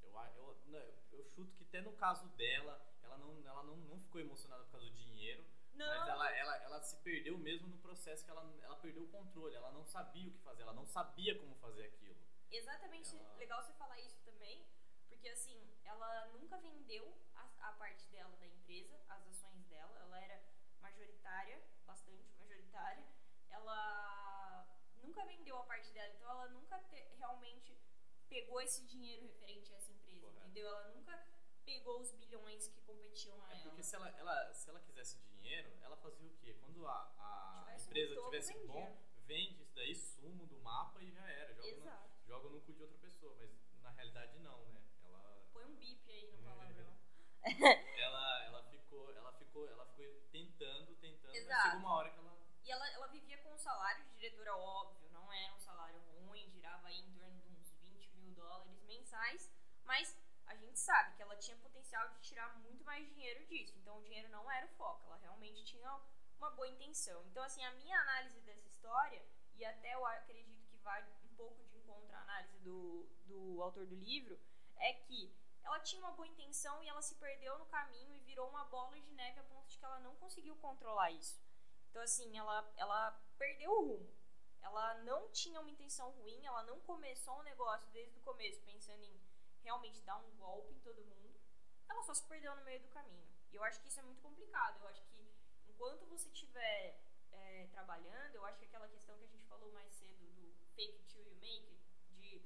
Eu, 0.02 0.18
a- 0.18 0.32
eu, 0.36 0.58
né, 0.70 0.92
eu 1.12 1.24
chuto 1.24 1.54
que 1.56 1.64
até 1.66 1.82
no 1.82 1.94
caso 1.94 2.28
dela, 2.30 2.82
ela 3.04 3.16
não, 3.20 3.40
ela 3.48 3.62
não, 3.62 3.78
não 3.78 4.00
ficou 4.02 4.20
emocionada 4.20 4.64
por 4.64 4.72
causa 4.72 4.88
do 4.88 4.94
dinheiro. 4.96 5.46
Não, 5.76 5.86
Mas 5.86 6.08
ela, 6.08 6.32
ela, 6.32 6.56
ela 6.58 6.64
ela 6.66 6.82
se 6.82 6.96
perdeu 7.04 7.38
mesmo 7.38 7.68
no 7.68 7.78
processo 7.78 8.26
que 8.26 8.32
ela, 8.32 8.42
ela 8.64 8.76
perdeu 8.78 9.04
o 9.04 9.08
controle, 9.10 9.54
ela 9.56 9.72
não 9.72 9.86
sabia 9.86 10.28
o 10.30 10.32
que 10.32 10.40
fazer, 10.40 10.64
ela 10.64 10.74
não 10.74 10.88
sabia 10.88 11.38
como 11.38 11.54
fazer 11.58 11.86
aquilo. 11.86 12.18
Exatamente, 12.50 13.16
Ela- 13.16 13.36
legal 13.36 13.62
você 13.62 13.74
falar 13.74 14.00
isso 14.00 14.20
também, 14.26 14.66
porque 15.08 15.30
assim, 15.30 15.62
ela 15.84 16.26
nunca 16.30 16.58
vendeu 16.58 17.16
a, 17.36 17.70
a 17.70 17.72
parte 17.74 18.08
dela 18.08 18.36
da 18.38 18.48
empresa, 18.48 19.00
as 19.10 19.28
ações 19.28 19.64
dela, 19.68 19.96
ela 20.00 20.20
era 20.24 20.42
majoritária, 20.82 21.62
bastante 21.90 22.32
majoritária, 22.40 23.04
ela 23.50 24.66
nunca 25.02 25.26
vendeu 25.26 25.58
a 25.58 25.64
parte 25.64 25.92
dela, 25.92 26.14
então 26.16 26.30
ela 26.30 26.48
nunca 26.50 26.78
te- 26.90 27.08
realmente 27.18 27.78
pegou 28.30 28.62
esse 28.62 28.86
dinheiro 28.86 29.24
referente 29.24 29.74
a 29.74 29.78
essa 29.78 29.92
empresa, 29.92 30.28
Correto. 30.28 30.42
entendeu? 30.46 30.68
Ela 30.68 30.90
nunca 30.90 31.14
pegou 31.66 32.00
os 32.00 32.12
bilhões 32.14 32.68
que 32.68 32.82
competiam 32.82 33.42
a 33.46 33.50
É 33.52 33.54
ela. 33.56 33.64
porque 33.64 33.84
se 33.84 33.96
ela, 33.96 34.10
ela, 34.18 34.54
se 34.54 34.70
ela 34.70 34.80
quisesse 34.82 35.18
dinheiro, 35.20 35.72
ela 35.82 35.98
fazia 35.98 36.28
o 36.28 36.34
quê? 36.38 36.54
Quando 36.62 36.88
a, 36.88 37.14
a 37.18 37.76
no 37.76 37.82
empresa 37.84 38.16
topo, 38.16 38.30
tivesse 38.30 38.54
vendia. 38.54 38.68
bom, 38.68 38.98
vende 39.26 39.62
isso 39.64 39.74
daí, 39.76 39.96
sumo 39.96 40.46
do 40.46 40.60
mapa 40.60 41.02
e 41.02 41.12
já 41.12 41.28
era. 41.28 41.54
Joga, 41.54 41.70
no, 41.72 41.78
Exato. 41.84 42.10
joga 42.26 42.50
no 42.50 42.62
cu 42.62 42.74
de 42.74 42.82
outra 42.84 42.98
pessoa. 43.00 43.36
Mas 43.38 43.52
na 43.82 43.90
realidade 43.92 44.38
não, 44.40 44.64
né? 44.68 44.82
Ela, 45.04 45.42
Põe 45.54 45.66
um 45.66 45.76
bip 45.76 46.12
aí 46.12 46.28
no 46.32 46.38
palavrão. 46.44 46.98
ela, 47.98 48.44
ela, 48.46 48.64
ficou, 48.70 49.12
ela, 49.16 49.32
ficou, 49.34 49.68
ela 49.70 49.86
mas 51.30 51.44
Exato. 51.44 51.78
uma 51.78 51.94
hora 51.94 52.10
que 52.10 52.20
ela. 52.20 52.38
E 52.64 52.72
ela, 52.72 52.88
ela 52.92 53.08
vivia 53.08 53.38
com 53.40 53.54
um 53.54 53.58
salário 53.58 54.04
de 54.06 54.12
diretora, 54.16 54.56
óbvio, 54.56 55.10
não 55.12 55.32
era 55.32 55.54
um 55.54 55.60
salário 55.60 56.00
ruim, 56.28 56.50
girava 56.50 56.88
aí 56.88 57.00
em 57.00 57.14
torno 57.14 57.40
de 57.40 57.48
uns 57.50 57.72
20 57.82 58.18
mil 58.18 58.34
dólares 58.34 58.84
mensais, 58.84 59.52
mas 59.86 60.16
a 60.46 60.56
gente 60.56 60.80
sabe 60.80 61.16
que 61.16 61.22
ela 61.22 61.36
tinha 61.38 61.58
potencial 61.58 62.08
de 62.10 62.20
tirar 62.22 62.58
muito 62.60 62.84
mais 62.84 63.08
dinheiro 63.08 63.46
disso, 63.48 63.76
então 63.78 63.98
o 63.98 64.04
dinheiro 64.04 64.30
não 64.30 64.50
era 64.52 64.66
o 64.66 64.70
foco, 64.70 65.06
ela 65.06 65.18
realmente 65.18 65.64
tinha 65.64 66.00
uma 66.38 66.52
boa 66.52 66.68
intenção. 66.68 67.24
Então, 67.28 67.44
assim, 67.44 67.64
a 67.64 67.72
minha 67.74 68.00
análise 68.00 68.40
dessa 68.42 68.68
história, 68.68 69.24
e 69.56 69.66
até 69.66 69.96
eu 69.96 70.06
acredito 70.06 70.64
que 70.68 70.78
vai 70.78 71.04
um 71.24 71.36
pouco 71.36 71.64
de 71.66 71.78
encontro 71.78 72.16
à 72.16 72.22
análise 72.22 72.58
do, 72.60 73.08
do 73.26 73.62
autor 73.62 73.86
do 73.86 73.96
livro, 73.96 74.40
é 74.78 74.94
que 74.94 75.34
ela 75.70 75.80
tinha 75.82 76.02
uma 76.02 76.12
boa 76.14 76.28
intenção 76.28 76.82
e 76.82 76.88
ela 76.90 77.02
se 77.02 77.14
perdeu 77.16 77.58
no 77.60 77.66
caminho 77.68 78.16
e 78.16 78.20
virou 78.22 78.50
uma 78.50 78.66
bola 78.66 79.00
de 79.00 79.12
neve 79.14 79.40
a 79.40 79.44
ponto 79.44 79.70
de 79.70 79.78
que 79.78 79.86
ela 79.86 80.00
não 80.00 80.16
conseguiu 80.16 80.56
controlar 80.56 81.12
isso. 81.12 81.40
Então, 81.90 82.02
assim, 82.02 82.36
ela, 82.36 82.74
ela 82.76 83.12
perdeu 83.38 83.72
o 83.72 83.86
rumo. 83.86 84.12
Ela 84.64 84.96
não 85.04 85.30
tinha 85.30 85.60
uma 85.62 85.70
intenção 85.70 86.10
ruim, 86.12 86.44
ela 86.44 86.64
não 86.64 86.80
começou 86.82 87.40
um 87.40 87.44
negócio 87.44 87.88
desde 87.92 88.18
o 88.18 88.22
começo 88.22 88.60
pensando 88.64 89.04
em 89.04 89.22
realmente 89.62 90.02
dar 90.02 90.18
um 90.18 90.38
golpe 90.38 90.74
em 90.74 90.80
todo 90.80 91.06
mundo. 91.06 91.40
Ela 91.88 92.02
só 92.02 92.16
se 92.16 92.26
perdeu 92.26 92.56
no 92.56 92.64
meio 92.64 92.82
do 92.82 92.90
caminho. 92.90 93.30
E 93.52 93.56
eu 93.56 93.64
acho 93.64 93.80
que 93.80 93.90
isso 93.90 94.00
é 94.00 94.04
muito 94.04 94.22
complicado. 94.24 94.82
Eu 94.82 94.88
acho 94.88 95.04
que 95.04 95.32
enquanto 95.68 96.04
você 96.08 96.30
estiver 96.30 97.00
é, 97.32 97.68
trabalhando, 97.72 98.36
eu 98.36 98.46
acho 98.46 98.58
que 98.58 98.66
aquela 98.66 98.88
questão 98.88 99.16
que 99.20 99.26
a 99.26 99.28
gente 99.28 99.46
falou 99.46 99.72
mais 99.72 99.94
cedo 99.94 100.28
do 100.32 100.52
fake 100.76 101.04
till 101.04 101.24
you 101.24 101.36
make 101.36 101.78
de 102.10 102.42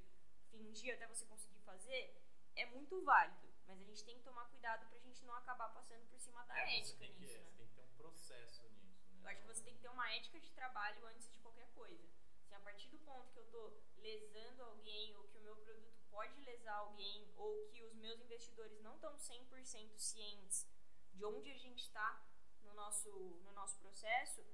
fingir 0.50 0.94
até 0.94 1.06
você 1.06 1.24
conseguir 1.24 1.60
fazer, 1.60 2.14
é 2.56 2.66
muito 2.66 3.02
válido. 3.02 3.52
Mas 3.66 3.80
a 3.80 3.84
gente 3.84 4.04
tem 4.04 4.18
que 4.18 4.24
tomar 4.24 4.44
cuidado 4.46 4.86
pra 4.88 4.98
gente 4.98 5.24
não 5.24 5.34
acabar 5.34 5.68
passando 5.70 6.06
por 6.10 6.18
cima 6.20 6.44
da 6.44 6.58
É, 6.58 6.66
você 6.66 6.76
ética 6.78 6.98
tem, 6.98 7.12
que, 7.14 7.20
nisso, 7.20 7.38
né? 7.38 7.44
você 7.44 7.56
tem 7.56 7.66
que 7.66 7.74
ter 7.74 7.82
um 7.82 7.94
processo 7.96 8.62
nisso, 8.68 9.10
né? 9.12 9.22
Eu 9.22 9.28
acho 9.30 9.40
que 9.40 9.46
você 9.46 9.62
tem 9.64 9.74
que 9.74 9.80
ter 9.80 9.88
uma 9.88 10.12
ética 10.12 10.40
de 10.40 10.50
trabalho 10.50 11.06
antes 11.06 11.30
de 11.30 11.38
qualquer 11.38 11.68
coisa. 11.74 12.06
Se 12.46 12.54
a 12.54 12.60
partir 12.60 12.88
do 12.88 12.98
ponto 12.98 13.32
que 13.32 13.38
eu 13.38 13.46
tô 13.46 13.72
lesando 13.98 14.62
alguém, 14.62 15.16
ou 15.16 15.24
que 15.28 15.38
o 15.38 15.42
meu 15.42 15.56
produto 15.56 15.94
pode 16.10 16.38
lesar 16.42 16.74
alguém, 16.74 17.32
ou 17.36 17.66
que 17.68 17.82
os 17.84 17.94
meus 17.94 18.20
investidores 18.20 18.78
não 18.82 18.94
estão 18.96 19.16
100% 19.16 19.96
cientes 19.98 20.66
de 21.14 21.24
onde 21.24 21.50
a 21.50 21.56
gente 21.56 21.80
está 21.80 22.22
no 22.62 22.74
nosso, 22.74 23.10
no 23.44 23.52
nosso 23.52 23.78
processo, 23.78 24.44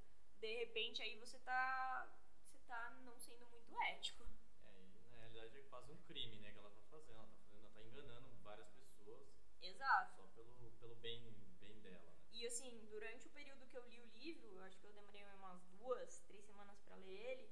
de 0.41 0.57
repente 0.59 1.03
aí 1.03 1.19
você 1.19 1.39
tá, 1.41 2.09
você 2.45 2.59
tá 2.61 2.91
não 3.05 3.19
sendo 3.19 3.47
muito 3.49 3.77
ético. 3.83 4.25
É, 4.65 4.71
na 5.11 5.27
realidade 5.27 5.59
é 5.59 5.63
quase 5.65 5.93
um 5.93 5.97
crime, 6.05 6.39
né, 6.39 6.53
que 6.53 6.59
ela 6.59 6.71
tá 6.71 6.83
fazendo. 6.91 7.19
Ela 7.19 7.27
tá, 7.27 7.37
fazendo, 7.37 7.61
ela 7.65 7.71
tá 7.71 7.83
enganando 7.83 8.31
várias 8.43 8.69
pessoas 8.71 9.27
Exato. 9.81 10.13
só 10.15 10.27
pelo, 10.35 10.71
pelo 10.79 10.95
bem, 10.97 11.35
bem 11.59 11.81
dela, 11.81 11.99
né? 12.05 12.13
E 12.33 12.47
assim, 12.47 12.87
durante 12.91 13.27
o 13.27 13.31
período 13.31 13.67
que 13.67 13.79
eu 13.79 13.87
li 13.89 13.99
o 13.99 14.07
livro, 14.09 14.53
eu 14.53 14.63
acho 14.65 14.79
que 14.79 14.87
eu 14.87 14.93
demorei 14.93 15.25
umas 15.37 15.65
duas, 15.71 16.21
três 16.29 16.45
semanas 16.45 16.79
pra 16.81 16.97
ler 16.97 17.17
ele, 17.17 17.51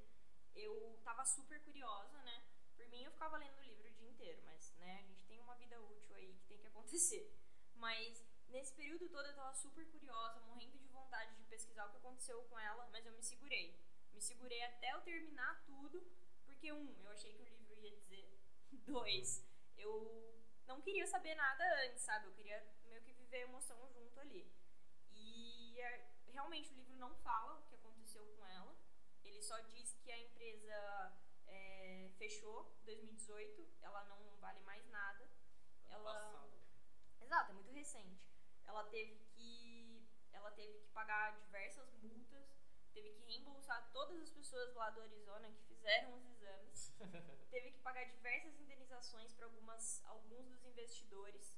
eu 0.55 1.01
tava 1.03 1.25
super 1.25 1.59
curiosa, 1.65 2.19
né? 2.25 2.45
Por 2.77 2.87
mim 2.89 3.03
eu 3.03 3.13
ficava 3.13 3.39
lendo 3.39 3.57
o 3.57 3.63
livro 3.63 3.89
o 3.89 3.93
dia 3.93 4.11
inteiro, 4.11 4.43
mas 4.45 4.75
né, 4.77 4.99
a 4.99 5.03
gente 5.05 5.25
tem 5.25 5.41
uma 5.41 5.55
vida 5.57 5.81
útil 5.81 6.15
aí 6.17 6.35
que 6.35 6.45
tem 6.45 6.59
que 6.59 6.67
acontecer. 6.67 7.35
Mas 7.77 8.23
nesse 8.49 8.75
período 8.75 9.09
todo 9.09 9.27
eu 9.27 9.35
tava 9.35 9.55
super 9.55 9.87
curiosa, 9.91 10.41
morrendo 10.41 10.79
de 10.79 10.89
vontade 10.89 11.35
de 11.35 11.45
pesquisar 11.45 11.87
o 11.87 11.91
que 11.93 11.97
aconteceu 11.97 12.43
com 12.43 12.59
ela, 12.59 12.87
mas 12.93 13.07
eu 13.07 13.13
me 13.15 13.23
segurei. 13.23 13.75
Me 14.13 14.21
segurei 14.21 14.63
até 14.65 14.93
eu 14.93 15.01
terminar 15.01 15.65
tudo, 15.65 16.07
porque 16.45 16.71
um, 16.73 16.95
eu 17.05 17.11
achei 17.11 17.33
que 17.33 17.41
o 17.41 17.47
livro 17.47 17.81
ia 17.81 17.97
dizer. 17.97 18.39
Dois, 18.85 19.49
eu 19.79 20.38
não 20.69 20.81
queria 20.81 21.07
saber 21.07 21.35
nada 21.35 21.65
antes, 21.85 22.03
sabe? 22.03 22.27
Eu 22.27 22.33
queria 22.33 22.65
meio 22.85 23.03
que 23.03 23.13
viver 23.13 23.39
a 23.39 23.49
emoção 23.49 23.89
junto 23.91 24.21
ali. 24.21 24.53
E 25.11 25.81
é, 25.81 26.07
realmente 26.33 26.71
o 26.71 26.77
livro 26.77 26.95
não 26.97 27.15
fala 27.17 27.59
o 27.59 27.63
que 27.67 27.75
aconteceu 27.75 28.25
com 28.37 28.47
ela. 28.47 28.77
Ele 29.25 29.43
só 29.43 29.59
diz 29.61 29.95
que 29.95 30.13
a 30.13 30.19
empresa 30.19 31.13
é, 31.47 32.11
fechou 32.19 32.77
em 32.83 32.85
2018, 32.85 33.69
ela 33.83 34.05
não 34.05 34.37
vale 34.37 34.61
mais 34.61 34.87
nada. 34.89 35.25
Ano 35.25 35.95
Ela- 35.95 36.15
passado. 36.15 36.59
Exato, 37.21 37.51
é 37.51 37.55
muito 37.55 37.73
recente. 37.73 38.23
Ela 38.67 38.85
teve 38.85 39.17
que 39.35 40.07
ela 40.33 40.51
teve 40.53 40.79
que 40.79 40.89
pagar 40.89 41.37
diversas 41.41 41.91
multas, 42.03 42.47
teve 43.01 43.11
que 43.15 43.25
reembolsar 43.25 43.91
todas 43.93 44.21
as 44.21 44.31
pessoas 44.31 44.75
lá 44.75 44.91
do 44.91 45.01
Arizona 45.01 45.49
que 45.53 45.63
fizeram 45.63 46.17
os 46.17 46.27
exames, 46.27 46.93
teve 47.51 47.71
que 47.73 47.79
pagar 47.79 48.05
diversas 48.05 48.59
indenizações 48.59 49.33
para 49.35 49.47
algumas 49.47 50.05
alguns 50.07 50.49
dos 50.49 50.65
investidores. 50.65 51.57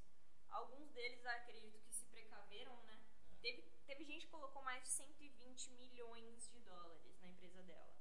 Alguns 0.50 0.90
deles 0.90 1.24
acredito 1.24 1.81
que 1.81 1.94
se 1.94 2.05
precaveram, 2.07 2.76
né? 2.83 3.00
Teve, 3.40 3.62
teve 3.87 4.05
gente 4.05 4.26
que 4.26 4.33
colocou 4.33 4.62
mais 4.62 4.83
de 4.83 4.88
120 4.90 5.70
milhões 5.72 6.50
de 6.50 6.61
dólares 6.61 7.18
na 7.20 7.29
empresa 7.29 7.62
dela. 7.62 7.96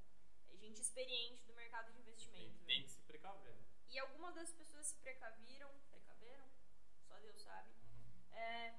É 0.49 0.57
gente 0.57 0.81
experiente 0.81 1.45
do 1.45 1.53
mercado 1.53 1.91
de 1.93 1.93
Tem, 1.93 2.01
investimento. 2.01 2.57
né? 2.59 2.65
tem 2.65 2.83
que 2.83 2.89
se 2.89 3.01
precaver. 3.03 3.55
E 3.87 3.99
algumas 3.99 4.35
das 4.35 4.51
pessoas 4.51 4.87
se 4.87 4.95
precaviram, 4.97 5.71
precaveram? 5.89 6.49
Só 7.07 7.17
Deus 7.19 7.41
sabe. 7.41 7.71
É, 8.31 8.75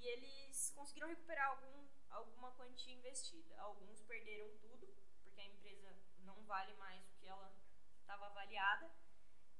e 0.00 0.06
eles 0.08 0.70
conseguiram 0.74 1.08
recuperar 1.08 1.48
algum, 1.50 1.86
alguma 2.10 2.50
quantia 2.52 2.94
investida. 2.94 3.58
Alguns 3.60 4.00
perderam 4.02 4.48
tudo, 4.58 4.86
porque 5.22 5.40
a 5.40 5.44
empresa 5.46 5.94
não 6.24 6.42
vale 6.44 6.74
mais 6.74 7.04
o 7.08 7.12
que 7.18 7.26
ela 7.26 7.52
estava 8.00 8.26
avaliada. 8.26 8.90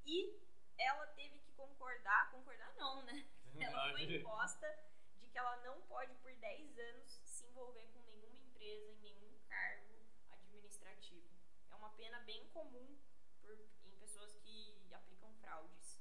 E 0.04 0.38
ela 0.78 1.06
teve 1.08 1.38
que 1.40 1.52
concordar, 1.52 2.30
concordar 2.30 2.72
não, 2.76 3.02
né? 3.04 3.26
Ela 3.58 3.90
foi 3.92 4.02
imposta 4.16 4.68
de 5.18 5.26
que 5.28 5.38
ela 5.38 5.56
não 5.64 5.80
pode, 5.82 6.14
por 6.16 6.30
10 6.30 6.78
anos, 6.78 7.10
se 7.24 7.46
envolver 7.46 7.86
com 7.94 8.00
nenhuma 8.02 8.36
empresa 8.38 8.92
em 8.92 8.96
nenhum 9.00 9.38
cargo 9.48 10.04
administrativo. 10.30 11.26
É 11.70 11.74
uma 11.74 11.88
pena 11.90 12.20
bem 12.20 12.46
comum 12.50 12.98
por, 13.40 13.58
em 13.86 13.90
pessoas 13.98 14.36
que 14.36 14.76
aplicam 14.92 15.32
fraudes. 15.40 15.98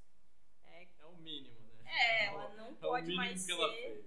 É, 0.64 0.86
É 0.98 1.06
o 1.06 1.16
mínimo, 1.16 1.58
né? 1.60 1.82
é, 1.86 2.24
É 2.24 2.26
ela 2.26 2.48
não 2.50 2.68
é 2.72 2.74
pode 2.74 3.14
mais 3.14 3.40
ser 3.40 4.04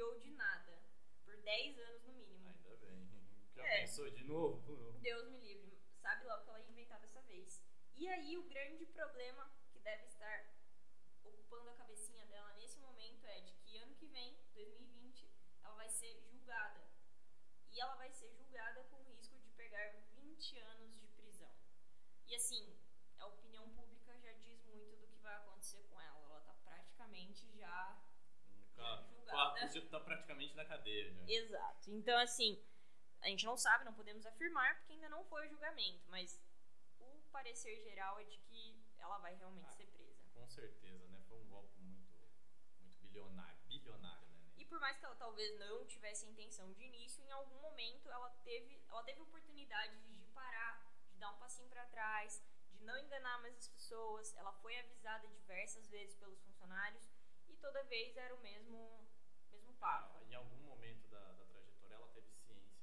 CEO 0.00 0.18
de 0.18 0.30
nada. 0.30 0.80
Por 1.26 1.36
10 1.36 1.78
anos 1.78 2.02
no 2.04 2.14
mínimo. 2.14 2.48
Ainda 2.48 2.76
bem. 2.78 3.06
Já 3.54 3.62
É. 3.66 3.80
pensou 3.82 4.10
de 4.10 4.24
novo? 4.24 4.92
Deus 5.00 5.28
me 5.28 5.38
livre. 5.38 5.78
Sabe 6.00 6.24
lá 6.24 6.40
o 6.40 6.42
que 6.44 6.48
ela 6.50 6.60
ia 6.60 6.70
inventar 6.70 6.98
dessa 7.00 7.20
vez. 7.22 7.62
E 7.94 8.08
aí 8.08 8.38
o 8.38 8.44
grande 8.44 8.86
problema 8.86 9.52
que 9.70 9.78
deve 9.80 10.06
estar 10.06 10.46
ocupando 11.22 11.68
a 11.68 11.74
cabecinha 11.74 12.24
dela 12.26 12.54
nesse 12.54 12.78
momento 12.78 13.26
é 13.26 13.40
de 13.42 13.52
que 13.56 13.76
ano 13.76 13.94
que 13.94 14.06
vem, 14.06 14.38
2020, 14.54 15.30
ela 15.62 15.74
vai 15.74 15.88
ser 15.90 16.18
julgada. 16.22 16.80
E 17.70 17.78
ela 17.78 17.94
vai 17.96 18.10
ser 18.10 18.30
julgada 18.32 18.82
com 18.84 19.02
risco 19.02 19.38
de 19.38 19.50
pegar 19.50 19.90
20 20.14 20.58
anos 20.60 20.98
de 20.98 21.06
prisão. 21.08 21.54
E 22.26 22.34
assim, 22.34 22.74
a 23.18 23.26
opinião 23.26 23.68
pública 23.74 24.16
já 24.18 24.32
diz 24.32 24.64
muito 24.64 24.96
do 24.96 25.06
que 25.08 25.18
vai 25.18 25.34
acontecer 25.36 25.82
com 25.90 26.00
ela. 26.00 26.18
Ela 26.24 26.40
tá 26.40 26.54
praticamente 26.64 27.46
já 27.52 28.00
Julgada. 28.80 29.10
Quatro, 29.30 29.68
já 29.68 29.86
tá 29.88 30.00
praticamente 30.00 30.54
na 30.56 30.64
cadeia 30.64 31.12
já. 31.12 31.22
Exato. 31.28 31.90
Então, 31.92 32.18
assim, 32.18 32.60
a 33.22 33.28
gente 33.28 33.44
não 33.44 33.56
sabe, 33.56 33.84
não 33.84 33.94
podemos 33.94 34.26
afirmar, 34.26 34.76
porque 34.78 34.92
ainda 34.94 35.08
não 35.08 35.24
foi 35.24 35.46
o 35.46 35.50
julgamento, 35.50 36.04
mas 36.08 36.40
o 36.98 37.20
parecer 37.30 37.80
geral 37.82 38.18
é 38.18 38.24
de 38.24 38.38
que 38.38 38.76
ela 38.98 39.18
vai 39.18 39.34
realmente 39.36 39.66
Ah. 39.68 39.72
ser 39.72 39.86
presa. 39.86 40.24
Com 40.34 40.48
certeza, 40.48 41.06
né? 41.08 41.20
Foi 41.28 41.38
um 41.38 41.48
golpe 41.48 41.78
muito, 41.80 42.10
muito 42.80 42.96
bilionário, 43.02 43.58
bilionário, 43.68 44.28
né? 44.30 44.50
E 44.56 44.64
por 44.64 44.80
mais 44.80 44.96
que 44.98 45.04
ela 45.04 45.14
talvez 45.14 45.58
não 45.58 45.86
tivesse 45.86 46.26
intenção 46.26 46.72
de 46.72 46.82
início, 46.84 47.22
em 47.24 47.30
algum 47.30 47.60
momento 47.60 48.10
ela 48.10 48.30
teve, 48.42 48.82
ela 48.88 49.02
teve 49.04 49.20
oportunidade 49.20 49.96
de 50.00 50.24
parar, 50.34 50.84
de 51.12 51.18
dar 51.18 51.30
um 51.30 51.38
passinho 51.38 51.68
pra 51.68 51.86
trás, 51.86 52.42
de 52.72 52.82
não 52.84 52.98
enganar 52.98 53.40
mais 53.42 53.56
as 53.56 53.68
pessoas. 53.68 54.34
Ela 54.36 54.52
foi 54.54 54.76
avisada 54.78 55.28
diversas 55.28 55.86
vezes 55.88 56.16
pelos 56.16 56.40
funcionários 56.42 57.08
toda 57.60 57.82
vez 57.84 58.16
era 58.16 58.34
o 58.34 58.40
mesmo, 58.40 59.06
mesmo 59.50 59.72
papo. 59.74 60.18
Ah, 60.18 60.24
em 60.24 60.34
algum 60.34 60.58
momento 60.58 61.06
da, 61.08 61.32
da 61.32 61.44
trajetória 61.44 61.94
ela 61.94 62.08
teve 62.08 62.30
ciência 62.32 62.80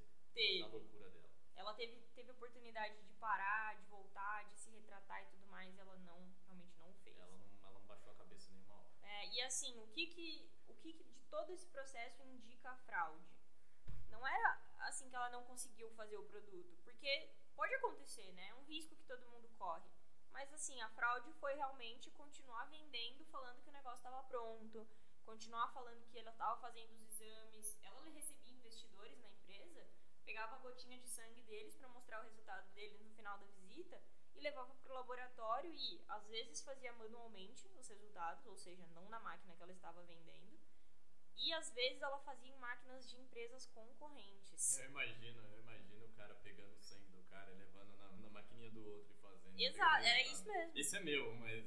teve, 1.78 2.02
teve 2.16 2.32
oportunidade 2.32 3.00
de 3.04 3.14
parar, 3.14 3.76
de 3.76 3.86
voltar, 3.86 4.44
de 4.46 4.58
se 4.58 4.70
retratar 4.72 5.22
e 5.24 5.28
tudo 5.28 5.46
mais, 5.48 5.74
e 5.76 5.80
ela 5.80 5.96
não, 5.98 6.20
realmente 6.46 6.76
não 6.80 6.92
fez. 7.04 7.18
Ela 7.18 7.32
não, 7.32 7.48
ela 7.62 7.80
não 7.80 7.86
baixou 7.86 8.12
a 8.12 8.16
cabeça 8.16 8.52
nenhuma 8.52 8.76
hora. 8.76 8.90
É, 9.04 9.28
e 9.30 9.42
assim, 9.42 9.78
o 9.80 9.88
que 9.88 10.08
que, 10.08 10.50
o 10.68 10.74
que 10.74 10.94
que 10.94 11.04
de 11.04 11.22
todo 11.30 11.52
esse 11.54 11.68
processo 11.68 12.24
indica 12.24 12.72
a 12.72 12.78
fraude? 12.78 13.24
Não 14.10 14.28
era 14.28 14.62
assim 14.80 15.08
que 15.10 15.16
ela 15.16 15.30
não 15.30 15.44
conseguiu 15.46 15.90
fazer 15.92 16.18
o 16.18 16.24
produto, 16.24 16.76
porque 16.84 17.30
pode 17.56 17.74
acontecer, 17.76 18.34
né? 18.34 18.50
É 18.50 18.56
um 18.56 18.64
risco 18.64 18.96
que 18.96 19.04
todo 19.04 19.30
mundo 19.30 19.48
corre. 19.58 19.88
Mas 20.38 20.54
assim, 20.54 20.80
a 20.82 20.90
fraude 20.90 21.34
foi 21.40 21.56
realmente 21.56 22.12
continuar 22.12 22.66
vendendo, 22.66 23.26
falando 23.26 23.60
que 23.64 23.70
o 23.70 23.74
negócio 23.74 23.98
estava 23.98 24.22
pronto, 24.26 24.88
continuar 25.26 25.68
falando 25.74 26.06
que 26.12 26.20
ela 26.20 26.30
estava 26.30 26.62
fazendo 26.62 26.94
os 26.94 27.02
exames. 27.02 27.76
Ela 27.82 28.04
recebia 28.10 28.54
investidores 28.54 29.18
na 29.18 29.30
empresa, 29.30 29.84
pegava 30.24 30.58
a 30.58 30.60
gotinha 30.60 31.00
de 31.00 31.08
sangue 31.10 31.42
deles 31.42 31.76
para 31.76 31.90
mostrar 31.90 32.20
o 32.20 32.24
resultado 32.26 32.72
deles 32.76 33.02
no 33.02 33.10
final 33.16 33.36
da 33.40 33.48
visita 33.48 34.00
e 34.36 34.40
levava 34.40 34.76
para 34.76 34.92
o 34.92 34.96
laboratório 34.96 35.74
e 35.74 36.06
às 36.08 36.28
vezes 36.28 36.62
fazia 36.62 36.94
manualmente 36.94 37.68
os 37.76 37.88
resultados, 37.88 38.46
ou 38.46 38.56
seja, 38.56 38.86
não 38.94 39.10
na 39.10 39.20
máquina 39.20 39.56
que 39.56 39.64
ela 39.64 39.74
estava 39.74 40.04
vendendo. 40.04 40.60
E 41.36 41.52
às 41.54 41.72
vezes 41.72 42.00
ela 42.02 42.20
fazia 42.20 42.52
em 42.52 42.60
máquinas 42.60 43.10
de 43.10 43.18
empresas 43.20 43.66
concorrentes. 43.68 44.78
Eu 44.78 44.86
imagino, 44.86 45.42
eu 45.48 45.60
imagino 45.62 46.06
o 46.06 46.10
cara 46.10 46.36
pegando 46.36 46.76
o 46.76 46.80
sangue 46.80 47.10
do 47.12 47.24
cara 47.24 47.52
e 47.52 47.56
levando 47.56 47.96
na, 47.98 48.12
na 48.12 48.30
maquininha 48.30 48.72
do 48.72 48.86
outro 48.86 49.14
e 49.14 49.22
fazendo. 49.22 49.60
Exato, 49.60 49.78
pegando 49.78 50.04
o 50.04 50.08
era 50.08 50.18
resultado. 50.18 50.34
isso 50.34 50.46
mesmo. 50.46 50.67
Esse 50.78 50.96
é 50.98 51.00
meu, 51.02 51.34
mas 51.36 51.66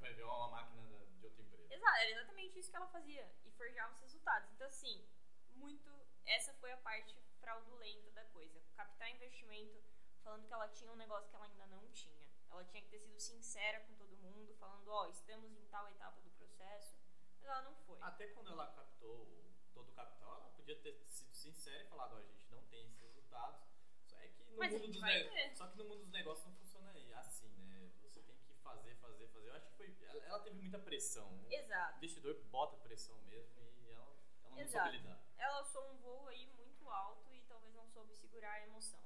vai 0.00 0.12
ver 0.14 0.24
uma 0.24 0.48
máquina 0.48 0.82
de 1.18 1.24
outra 1.26 1.42
empresa. 1.42 1.74
Exato, 1.74 1.96
era 1.98 2.10
exatamente 2.10 2.58
isso 2.58 2.70
que 2.70 2.76
ela 2.76 2.88
fazia 2.88 3.30
e 3.44 3.50
forjava 3.52 3.92
os 3.94 4.00
resultados. 4.00 4.50
Então, 4.52 4.66
assim, 4.66 5.06
muito. 5.54 5.88
Essa 6.24 6.52
foi 6.54 6.70
a 6.72 6.76
parte 6.78 7.14
fraudulenta 7.40 8.10
da 8.12 8.24
coisa. 8.26 8.60
Captar 8.76 9.10
investimento 9.10 9.82
falando 10.22 10.46
que 10.46 10.52
ela 10.52 10.68
tinha 10.68 10.92
um 10.92 10.96
negócio 10.96 11.28
que 11.30 11.36
ela 11.36 11.46
ainda 11.46 11.66
não 11.66 11.86
tinha. 11.92 12.26
Ela 12.50 12.64
tinha 12.64 12.82
que 12.82 12.88
ter 12.88 12.98
sido 13.00 13.18
sincera 13.18 13.80
com 13.80 13.94
todo 13.96 14.16
mundo, 14.16 14.54
falando: 14.56 14.88
Ó, 14.88 15.06
estamos 15.08 15.50
em 15.52 15.64
tal 15.66 15.88
etapa 15.88 16.20
do 16.22 16.30
processo. 16.30 16.96
Mas 17.40 17.48
ela 17.48 17.62
não 17.62 17.74
foi. 17.86 17.98
Até 18.00 18.28
quando 18.28 18.50
ela 18.50 18.66
captou 18.72 19.26
todo 19.74 19.88
o 19.90 19.92
capital, 19.94 20.36
ela 20.40 20.50
podia 20.50 20.76
ter 20.80 20.94
sido 21.06 21.32
sincera 21.32 21.82
e 21.82 21.86
falado, 21.86 22.14
ó, 22.14 22.18
a 22.18 22.22
gente 22.22 22.50
não 22.50 22.62
tem 22.66 22.84
esses 22.84 23.00
resultados. 23.00 23.60
Só 24.06 24.16
é 24.18 24.28
que 24.28 24.42
no 24.44 24.56
Mas 24.58 24.72
mundo 24.72 24.86
dos 24.88 25.00
vai 25.00 25.22
ne- 25.22 25.30
ter. 25.30 25.54
Só 25.54 25.66
que 25.68 25.76
no 25.78 25.84
mundo 25.84 26.00
dos 26.00 26.10
negócios 26.12 26.46
não 26.46 26.54
funciona 26.56 26.90
aí, 26.90 27.12
assim, 27.14 27.48
né? 27.58 27.90
Você 28.02 28.20
tem 28.22 28.36
que 28.36 28.54
fazer, 28.68 28.94
fazer, 28.96 29.28
fazer. 29.28 29.48
Eu 29.48 29.54
acho 29.56 29.66
que 29.68 29.76
foi. 29.76 29.96
Ela, 30.02 30.24
ela 30.26 30.40
teve 30.40 30.56
muita 30.56 30.78
pressão. 30.78 31.28
O 31.44 31.52
Exato. 31.52 31.96
investidor 31.96 32.34
bota 32.50 32.76
pressão 32.78 33.18
mesmo 33.22 33.60
e 33.76 33.90
ela, 33.90 34.16
ela 34.44 34.50
não 34.50 34.60
Exato. 34.60 34.84
soube 34.84 34.98
lidar. 34.98 35.20
ela 35.38 35.58
alçou 35.58 35.90
um 35.92 35.96
voo 35.98 36.28
aí 36.28 36.46
muito 36.56 36.88
alto 36.88 37.32
e 37.34 37.42
talvez 37.42 37.74
não 37.74 37.86
soube 37.88 38.14
segurar 38.14 38.52
a 38.52 38.62
emoção. 38.62 39.02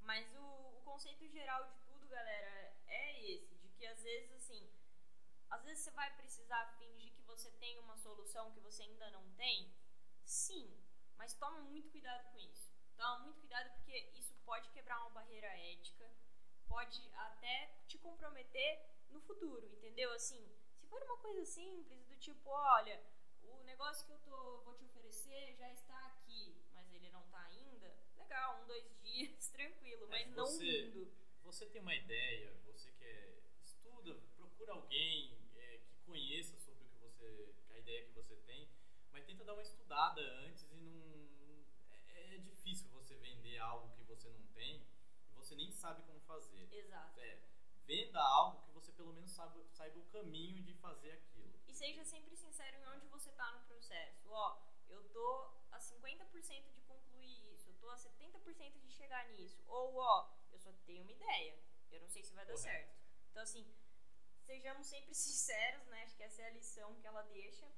Mas 0.00 0.34
o, 0.36 0.78
o 0.78 0.82
conceito 0.84 1.26
geral 1.28 1.64
de 1.64 1.74
tudo, 1.86 2.06
galera, 2.08 2.76
é 2.86 3.30
esse, 3.32 3.54
de 3.56 3.68
que 3.70 3.86
às 3.86 4.02
vezes 4.02 4.32
assim, 4.32 4.70
às 5.50 5.64
vezes 5.64 5.84
você 5.84 5.90
vai 5.92 6.14
precisar 6.16 6.66
fingir 6.78 7.12
que 7.14 7.22
você 7.22 7.50
tem 7.52 7.78
uma 7.78 7.96
solução 7.96 8.52
que 8.52 8.60
você 8.60 8.82
ainda 8.82 9.10
não 9.10 9.28
tem. 9.34 9.74
Sim, 10.24 10.70
mas 11.16 11.34
toma 11.34 11.60
muito 11.62 11.90
cuidado 11.90 12.30
com 12.32 12.38
isso. 12.38 12.72
Toma 12.96 13.20
muito 13.20 13.40
cuidado 13.40 13.70
porque 13.74 14.10
isso 14.14 14.34
pode 14.44 14.68
quebrar 14.70 15.00
uma 15.00 15.10
barreira 15.10 15.46
ética, 15.46 16.10
pode 16.66 17.10
até 17.14 17.74
te 17.86 17.98
comprometer 17.98 18.93
no 19.14 19.20
futuro, 19.20 19.66
entendeu? 19.72 20.12
Assim, 20.12 20.44
se 20.76 20.86
for 20.86 21.02
uma 21.02 21.16
coisa 21.18 21.44
simples 21.44 22.04
do 22.06 22.16
tipo, 22.16 22.50
olha, 22.50 23.00
o 23.42 23.62
negócio 23.64 24.04
que 24.06 24.12
eu 24.12 24.18
tô, 24.20 24.60
vou 24.62 24.74
te 24.74 24.84
oferecer 24.84 25.54
já 25.56 25.70
está 25.72 25.98
aqui, 26.06 26.54
mas 26.74 26.92
ele 26.92 27.08
não 27.10 27.22
tá 27.28 27.40
ainda, 27.46 27.94
legal, 28.16 28.62
um, 28.62 28.66
dois 28.66 28.84
dias, 29.02 29.48
tranquilo, 29.50 30.06
mas 30.08 30.26
É, 30.26 30.30
não 30.30 30.46
você- 30.46 30.82
mundo. 30.86 31.12
Você 31.44 31.66
tem 31.66 31.80
uma 31.82 31.94
ideia, 31.94 32.54
você 32.64 32.90
quer. 32.92 33.34
Estuda, 33.62 34.14
procura 34.34 34.72
alguém 34.72 35.38
é, 35.56 35.78
que 35.78 35.94
conheça 36.06 36.56
sobre 36.58 36.84
o 36.84 36.88
que 36.88 36.96
você. 36.98 37.54
a 37.70 37.78
ideia 37.78 38.06
que 38.06 38.12
você 38.12 38.34
tem, 38.46 38.66
mas 39.12 39.24
tenta 39.26 39.44
dar 39.44 39.52
uma 39.52 39.62
estudada 39.62 40.20
antes 40.46 40.62
e 40.72 40.74
não. 40.74 41.64
É, 41.90 42.34
é 42.34 42.38
difícil 42.38 42.88
você 42.90 43.14
vender 43.16 43.58
algo 43.58 43.94
que 43.94 44.02
você 44.04 44.30
não 44.30 44.42
tem 44.54 44.86
e 45.28 45.32
você 45.34 45.54
nem 45.54 45.70
sabe 45.70 46.02
como 46.06 46.18
fazer. 46.20 46.66
Exato. 46.72 47.20
É, 47.20 47.38
venda 47.86 48.20
algo 48.20 48.62
que 48.64 48.72
pelo 48.96 49.12
menos 49.12 49.30
saiba, 49.30 49.64
saiba 49.70 49.98
o 49.98 50.04
caminho 50.06 50.62
de 50.62 50.74
fazer 50.74 51.12
aquilo. 51.12 51.52
E 51.66 51.74
seja 51.74 52.04
sempre 52.04 52.36
sincero 52.36 52.76
em 52.76 52.86
onde 52.86 53.06
você 53.06 53.30
tá 53.32 53.50
no 53.52 53.60
processo. 53.66 54.28
Ó, 54.30 54.62
eu 54.88 55.02
tô 55.10 55.50
a 55.70 55.78
50% 55.78 56.72
de 56.72 56.80
concluir 56.82 57.52
isso, 57.52 57.68
eu 57.70 57.74
tô 57.74 57.90
a 57.90 57.96
70% 57.96 58.80
de 58.80 58.90
chegar 58.90 59.26
nisso. 59.30 59.62
Ou, 59.66 59.96
ó, 59.96 60.30
eu 60.52 60.58
só 60.58 60.72
tenho 60.86 61.02
uma 61.02 61.12
ideia, 61.12 61.58
eu 61.90 62.00
não 62.00 62.08
sei 62.08 62.22
se 62.22 62.34
vai 62.34 62.46
dar 62.46 62.54
Correto. 62.54 62.70
certo. 62.70 62.94
Então, 63.30 63.42
assim, 63.42 63.74
sejamos 64.42 64.86
sempre 64.86 65.14
sinceros, 65.14 65.86
né? 65.88 66.04
Acho 66.04 66.16
que 66.16 66.22
essa 66.22 66.42
é 66.42 66.46
a 66.46 66.50
lição 66.50 66.94
que 66.96 67.06
ela 67.06 67.22
deixa. 67.22 67.68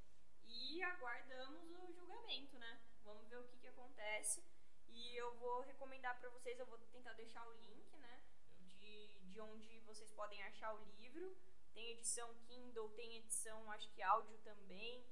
E 0.48 0.83
aguardamos 0.83 1.70
o 1.70 1.92
julgamento, 1.92 2.59
né? 2.59 2.81
Vamos 3.05 3.26
ver 3.29 3.38
o 3.38 3.44
que, 3.48 3.57
que 3.59 3.66
acontece. 3.68 4.44
E 4.88 5.16
eu 5.16 5.35
vou 5.37 5.61
recomendar 5.62 6.18
pra 6.20 6.31
vocês, 6.31 6.59
eu 6.59 6.66
vou 6.66 6.79
tentar 6.79 7.12
deixar 7.14 7.46
o 7.48 7.52
link, 7.52 7.96
né? 7.96 8.20
De, 9.37 9.42
de 9.42 9.42
onde 9.42 9.81
vocês 9.81 10.11
podem 10.12 10.42
achar 10.44 10.72
o 10.72 10.83
livro. 10.99 11.37
Tem 11.75 11.90
edição 11.90 12.35
Kindle, 12.46 12.88
tem 12.90 13.16
edição, 13.16 13.70
acho 13.70 13.90
que 13.90 14.01
áudio 14.01 14.38
também. 14.38 15.05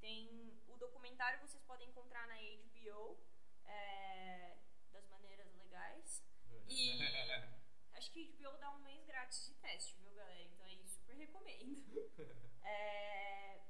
Tem 0.00 0.56
o 0.68 0.76
documentário 0.76 1.40
vocês 1.40 1.64
podem 1.64 1.88
encontrar 1.88 2.28
na 2.28 2.36
HBO, 2.36 3.18
é, 3.64 4.56
das 4.92 5.04
maneiras 5.08 5.52
legais. 5.54 6.22
E 6.68 7.00
acho 7.94 8.12
que 8.12 8.20
a 8.22 8.50
HBO 8.50 8.56
dá 8.58 8.70
um 8.70 8.78
mês 8.84 9.04
grátis 9.04 9.46
de 9.46 9.54
teste, 9.54 9.96
viu, 10.00 10.14
galera? 10.14 10.42
Então 10.44 10.64
aí 10.64 10.86
super 10.86 11.16
recomendo. 11.16 11.82
É, 12.64 13.60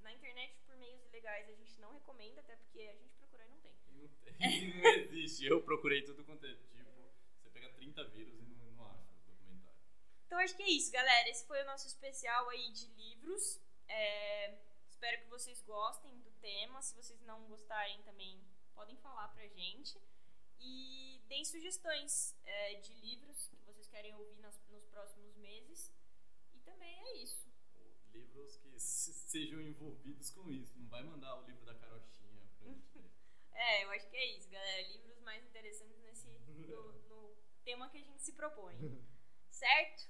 na 0.00 0.10
internet, 0.10 0.58
por 0.64 0.74
meios 0.76 1.04
ilegais, 1.04 1.46
a 1.50 1.52
gente 1.52 1.78
não 1.78 1.92
recomenda, 1.92 2.40
até 2.40 2.56
porque 2.56 2.80
a 2.80 2.96
gente 2.96 3.14
procurou 3.16 3.44
e 3.44 3.50
não 3.50 3.60
tem. 3.60 3.74
Não, 3.88 4.08
tem, 4.08 4.72
não 4.80 4.88
existe. 4.88 5.44
Eu 5.44 5.62
procurei 5.62 6.00
tudo 6.00 6.24
quanto 6.24 6.46
é 6.46 6.54
tipo. 6.54 6.78
Você 7.36 7.50
pega 7.50 7.68
30 7.74 8.04
vírus 8.08 8.40
e 8.40 8.54
não, 8.54 8.70
não 8.72 8.86
acha 8.86 9.12
o 9.12 9.26
documentário. 9.26 9.78
Então 10.28 10.38
acho 10.40 10.54
que 10.54 10.62
é 10.62 10.68
isso, 10.70 10.92
galera. 10.92 11.26
Esse 11.30 11.46
foi 11.46 11.62
o 11.62 11.64
nosso 11.64 11.86
especial 11.86 12.48
aí 12.50 12.70
de 12.70 12.86
livros. 12.88 13.58
É, 13.88 14.58
espero 14.90 15.22
que 15.22 15.28
vocês 15.30 15.62
gostem 15.62 16.20
do 16.20 16.30
tema. 16.32 16.82
Se 16.82 16.94
vocês 16.94 17.18
não 17.22 17.46
gostarem 17.46 18.02
também, 18.02 18.38
podem 18.74 18.94
falar 18.98 19.28
pra 19.28 19.48
gente. 19.48 19.98
E 20.60 21.22
deem 21.28 21.44
sugestões 21.46 22.36
é, 22.44 22.74
de 22.74 22.92
livros 22.96 23.48
que 23.48 23.56
vocês 23.64 23.88
querem 23.88 24.14
ouvir 24.16 24.38
nas- 24.40 24.60
nos 24.68 24.84
próximos 24.86 25.34
meses. 25.36 25.90
E 26.52 26.58
também 26.60 27.00
é 27.08 27.16
isso. 27.22 27.48
livros 28.12 28.56
que 28.56 28.78
se- 28.80 29.12
sejam 29.14 29.60
envolvidos 29.62 30.30
com 30.30 30.50
isso. 30.50 30.76
Não 30.78 30.88
vai 30.88 31.02
mandar 31.04 31.38
o 31.40 31.46
livro 31.46 31.64
da 31.64 31.74
carochinha 31.74 32.30
pra 32.58 32.66
gente. 32.68 32.98
É, 33.60 33.82
eu 33.82 33.90
acho 33.90 34.08
que 34.08 34.16
é 34.16 34.24
isso, 34.36 34.48
galera. 34.50 34.82
Livros 34.92 35.18
mais 35.20 35.44
interessantes 35.44 35.98
nesse 36.04 36.28
no, 36.28 36.92
no 37.08 37.36
tema 37.64 37.90
que 37.90 37.98
a 37.98 38.02
gente 38.04 38.22
se 38.22 38.32
propõe. 38.34 38.76
Certo? 39.50 40.08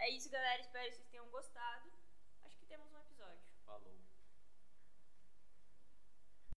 É 0.00 0.08
isso, 0.08 0.30
galera. 0.30 0.60
Espero 0.60 0.88
que 0.88 0.96
vocês 0.96 1.08
tenham 1.08 1.28
gostado. 1.28 1.92
Acho 2.42 2.58
que 2.58 2.66
temos 2.66 2.90
um 2.90 2.98
episódio. 2.98 3.44
Falou. 3.66 4.09